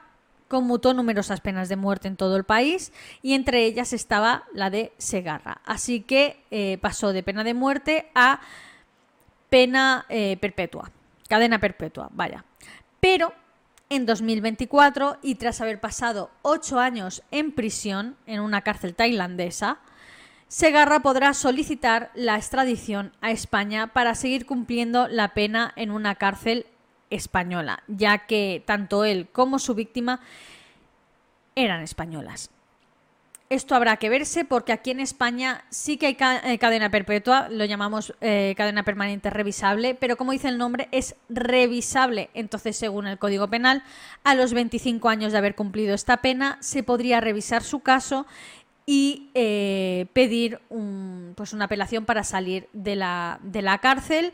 conmutó 0.53 0.93
numerosas 0.93 1.41
penas 1.41 1.71
de 1.71 1.77
muerte 1.77 2.09
en 2.09 2.17
todo 2.17 2.37
el 2.37 2.45
país 2.45 2.93
y 3.23 3.33
entre 3.33 3.65
ellas 3.65 3.95
estaba 3.95 4.45
la 4.53 4.69
de 4.69 4.93
Segarra. 4.99 5.63
Así 5.65 6.03
que 6.03 6.45
eh, 6.51 6.77
pasó 6.83 7.15
de 7.15 7.23
pena 7.23 7.43
de 7.43 7.55
muerte 7.55 8.11
a 8.15 8.43
pena 9.49 10.05
eh, 10.11 10.37
perpetua, 10.43 10.91
cadena 11.27 11.59
perpetua, 11.59 12.11
vaya. 12.13 12.45
Pero 13.01 13.33
en 13.89 14.05
2024 14.05 15.21
y 15.23 15.37
tras 15.37 15.63
haber 15.63 15.81
pasado 15.81 16.31
ocho 16.43 16.79
años 16.79 17.23
en 17.31 17.53
prisión 17.53 18.17
en 18.27 18.41
una 18.41 18.61
cárcel 18.61 18.95
tailandesa, 18.95 19.79
Segarra 20.49 21.01
podrá 21.01 21.33
solicitar 21.33 22.11
la 22.15 22.37
extradición 22.37 23.13
a 23.23 23.31
España 23.31 23.95
para 23.95 24.15
seguir 24.15 24.45
cumpliendo 24.45 25.09
la 25.09 25.33
pena 25.33 25.73
en 25.77 25.91
una 25.91 26.17
cárcel 26.17 26.67
española, 27.13 27.83
ya 27.87 28.27
que 28.27 28.63
tanto 28.67 29.05
él 29.05 29.29
como 29.31 29.59
su 29.59 29.75
víctima 29.75 30.21
eran 31.55 31.83
españolas. 31.83 32.51
Esto 33.53 33.75
habrá 33.75 33.99
que 33.99 34.09
verse 34.09 34.47
porque 34.47 34.73
aquí 34.73 34.93
en 34.93 35.01
España 35.01 35.63
sí 35.69 35.99
que 35.99 36.07
hay 36.07 36.17
eh, 36.45 36.59
cadena 36.59 36.91
perpetua, 36.91 37.51
lo 37.51 37.67
llamamos 37.67 38.15
eh, 38.23 38.55
cadena 38.57 38.83
permanente 38.83 39.29
revisable, 39.29 39.95
pero 39.95 40.17
como 40.17 40.33
dice 40.33 40.49
el 40.49 40.57
nombre, 40.57 40.89
es 40.91 41.17
revisable. 41.29 42.31
Entonces, 42.33 42.79
según 42.79 43.07
el 43.07 43.19
Código 43.19 43.49
Penal, 43.49 43.83
a 44.25 44.35
los 44.35 44.55
25 44.55 45.07
años 45.11 45.33
de 45.33 45.39
haber 45.39 45.55
cumplido 45.55 45.95
esta 45.95 46.23
pena, 46.23 46.57
se 46.61 46.83
podría 46.83 47.21
revisar 47.21 47.63
su 47.63 47.81
caso 47.81 48.25
y 48.87 49.29
eh, 49.35 50.07
pedir 50.15 50.61
pues 51.35 51.53
una 51.53 51.67
apelación 51.67 52.07
para 52.07 52.25
salir 52.25 52.71
de 52.73 52.97
la, 52.97 53.39
de 53.43 53.61
la 53.61 53.77
cárcel 53.79 54.33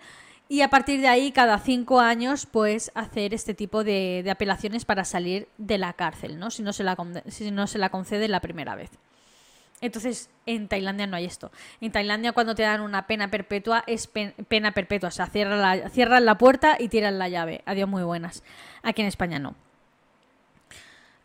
y 0.49 0.63
a 0.63 0.69
partir 0.69 1.01
de 1.03 1.09
ahí, 1.09 1.31
cada 1.31 1.59
cinco 1.59 2.01
años, 2.01 2.47
pues 2.47 2.91
hacer 2.95 3.35
este 3.35 3.53
tipo 3.53 3.85
de, 3.85 4.27
apelaciones 4.31 4.87
para 4.87 5.05
salir 5.05 5.49
de 5.59 5.77
la 5.77 5.93
cárcel, 5.93 6.39
¿no? 6.39 6.51
Si 6.51 6.63
no, 6.63 6.73
se 6.73 6.85
la, 6.85 6.97
si 7.27 7.51
no 7.51 7.67
se 7.67 7.77
la 7.79 7.91
concede 7.91 8.29
la 8.29 8.41
primera 8.41 8.75
vez. 8.75 8.91
Entonces, 9.83 10.31
en 10.47 10.67
Tailandia 10.67 11.07
no 11.07 11.17
hay 11.17 11.27
esto. 11.27 11.53
En 11.83 11.93
Tailandia, 11.93 12.33
cuando 12.33 12.55
te 12.55 12.63
dan 12.63 12.81
una 12.81 13.07
pena 13.07 13.31
perpetua, 13.31 13.85
es 13.87 14.09
pena 14.09 14.73
perpetua. 14.73 15.11
O 15.11 15.13
sea, 15.13 15.27
cierran 15.27 15.61
la, 15.61 15.91
cierran 15.91 16.25
la 16.25 16.39
puerta 16.39 16.77
y 16.81 16.89
tiran 16.89 17.19
la 17.19 17.29
llave. 17.29 17.63
Adiós, 17.67 17.89
muy 17.89 18.03
buenas. 18.03 18.43
Aquí 18.83 19.03
en 19.03 19.09
España 19.09 19.39
no. 19.39 19.55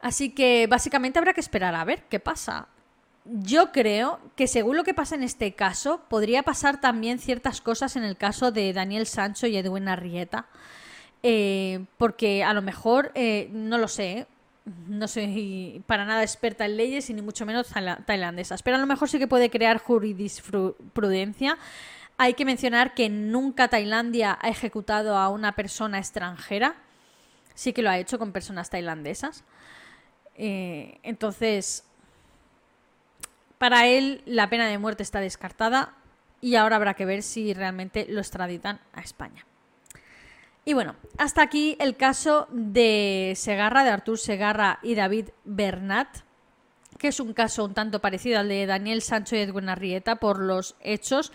Así 0.02 0.32
que 0.32 0.68
básicamente 0.68 1.18
habrá 1.18 1.34
que 1.34 1.40
esperar 1.40 1.74
a 1.76 1.86
ver 1.86 2.04
qué 2.10 2.20
pasa 2.20 2.68
yo 3.26 3.72
creo 3.72 4.20
que 4.36 4.48
según 4.48 4.78
lo 4.78 4.84
que 4.84 4.94
pasa 4.94 5.16
en 5.16 5.24
este 5.24 5.54
caso, 5.54 6.02
podría 6.10 6.44
pasar 6.44 6.82
también 6.82 7.20
ciertas 7.20 7.62
cosas 7.62 7.96
en 7.96 8.04
el 8.04 8.18
caso 8.18 8.52
de 8.52 8.74
Daniel 8.74 9.08
Sancho 9.08 9.48
y 9.48 9.58
Edwin 9.58 9.88
Arrieta. 9.88 10.48
Eh, 11.24 11.86
porque 11.98 12.44
a 12.44 12.54
lo 12.54 12.62
mejor, 12.62 13.12
eh, 13.16 13.50
no 13.54 13.78
lo 13.78 13.88
sé, 13.88 14.28
no 14.88 15.08
soy 15.08 15.82
para 15.88 16.06
nada 16.06 16.22
experta 16.22 16.66
en 16.66 16.78
leyes 16.78 17.10
y 17.10 17.14
ni 17.14 17.22
mucho 17.22 17.46
menos 17.46 17.68
tailandesas, 18.06 18.62
pero 18.62 18.78
a 18.78 18.80
lo 18.80 18.88
mejor 18.88 19.10
sí 19.10 19.20
que 19.20 19.28
puede 19.28 19.50
crear 19.50 19.78
jurisprudencia. 19.78 21.58
Hay 22.18 22.34
que 22.36 22.46
mencionar 22.46 22.94
que 22.94 23.10
nunca 23.10 23.70
Tailandia 23.70 24.38
ha 24.40 24.50
ejecutado 24.50 25.18
a 25.18 25.30
una 25.30 25.54
persona 25.54 25.98
extranjera, 25.98 26.76
sí 27.56 27.74
que 27.74 27.82
lo 27.82 27.90
ha 27.90 27.98
hecho 27.98 28.20
con 28.20 28.32
personas 28.32 28.70
tailandesas. 28.70 29.44
Eh, 30.36 31.00
entonces, 31.04 31.86
para 33.63 33.88
él 33.88 34.21
la 34.26 34.49
pena 34.49 34.67
de 34.67 34.78
muerte 34.78 35.04
está 35.04 35.21
descartada 35.21 35.93
y 36.41 36.56
ahora 36.56 36.76
habrá 36.76 36.95
que 36.95 37.06
ver 37.06 37.23
si 37.23 37.54
realmente 37.54 38.06
lo 38.10 38.19
extraditan 38.19 38.82
a 38.91 38.99
España. 38.99 39.45
Y 40.65 40.73
bueno, 40.73 40.97
hasta 41.17 41.43
aquí 41.43 41.78
el 41.80 41.95
caso 41.95 42.49
de 42.52 43.32
Segarra, 43.38 43.86
de 43.86 43.91
Artur 43.91 44.19
Segarra 44.19 44.80
y 44.84 44.95
David 44.95 45.30
Bernat, 45.45 46.10
que 46.97 47.08
es 47.08 47.21
un 47.21 47.32
caso 47.32 47.63
un 47.63 47.73
tanto 47.73 48.02
parecido 48.02 48.38
al 48.38 48.49
de 48.49 48.65
Daniel 48.65 49.02
Sancho 49.02 49.38
y 49.38 49.39
Edwin 49.39 49.69
Arrieta 49.69 50.17
por 50.17 50.39
los 50.39 50.76
hechos, 50.82 51.32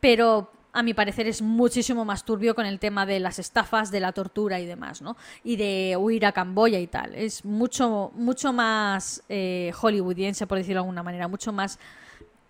pero 0.00 0.52
a 0.72 0.82
mi 0.82 0.94
parecer 0.94 1.26
es 1.26 1.42
muchísimo 1.42 2.04
más 2.04 2.24
turbio 2.24 2.54
con 2.54 2.66
el 2.66 2.78
tema 2.78 3.06
de 3.06 3.20
las 3.20 3.38
estafas, 3.38 3.90
de 3.90 4.00
la 4.00 4.12
tortura 4.12 4.60
y 4.60 4.66
demás, 4.66 5.02
¿no? 5.02 5.16
Y 5.42 5.56
de 5.56 5.96
huir 5.98 6.26
a 6.26 6.32
Camboya 6.32 6.78
y 6.78 6.86
tal. 6.86 7.14
Es 7.14 7.44
mucho, 7.44 8.12
mucho 8.14 8.52
más 8.52 9.22
eh, 9.28 9.72
hollywoodiense, 9.80 10.46
por 10.46 10.58
decirlo 10.58 10.80
de 10.80 10.84
alguna 10.84 11.02
manera, 11.02 11.28
mucho 11.28 11.52
más, 11.52 11.78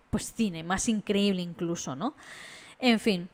pues 0.09 0.33
cine, 0.33 0.63
más 0.63 0.87
increíble 0.89 1.41
incluso, 1.41 1.95
¿no? 1.95 2.13
En 2.79 2.99
fin, 2.99 3.29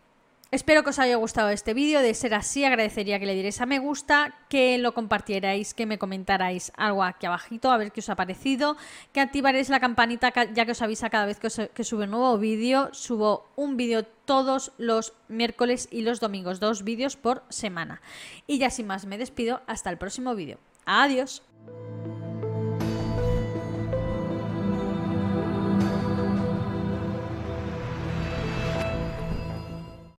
Espero 0.50 0.84
que 0.84 0.92
os 0.92 1.00
haya 1.00 1.18
gustado 1.18 1.50
este 1.50 1.74
vídeo. 1.74 2.02
De 2.02 2.14
ser 2.14 2.34
así, 2.34 2.64
agradecería 2.64 3.20
que 3.20 3.26
le 3.26 3.34
dierais 3.34 3.60
a 3.60 3.66
me 3.66 3.80
gusta, 3.80 4.34
que 4.50 4.78
lo 4.78 4.94
compartierais, 4.94 5.74
que 5.74 5.86
me 5.86 5.98
comentarais 5.98 6.72
algo 6.78 7.04
aquí 7.04 7.26
abajito, 7.26 7.70
a 7.70 7.78
ver 7.78 7.92
qué 7.92 8.00
os 8.00 8.10
ha 8.10 8.16
parecido, 8.16 8.78
que 9.12 9.20
activaréis 9.20 9.70
la 9.70 9.80
campanita 9.80 10.32
ya 10.54 10.66
que 10.66 10.72
os 10.72 10.82
avisa 10.82 11.10
cada 11.10 11.26
vez 11.26 11.40
que, 11.40 11.48
os, 11.48 11.88
sube 11.88 12.06
un 12.06 12.12
nuevo 12.12 12.38
vídeo. 12.38 12.90
Subo 12.94 13.50
un 13.56 13.76
vídeo 13.76 14.04
todos 14.04 14.72
los 14.78 15.14
miércoles 15.28 15.90
y 15.92 16.02
los 16.02 16.20
domingos, 16.20 16.60
dos 16.60 16.84
vídeos 16.84 17.18
por 17.18 17.44
semana. 17.50 18.02
Y 18.46 18.58
ya 18.60 18.70
sin 18.70 18.88
más 18.88 19.06
me 19.06 19.18
despido, 19.18 19.62
hasta 19.68 19.90
el 19.90 19.98
próximo 19.98 20.36
vídeo. 20.36 20.60
Adiós. 20.86 21.44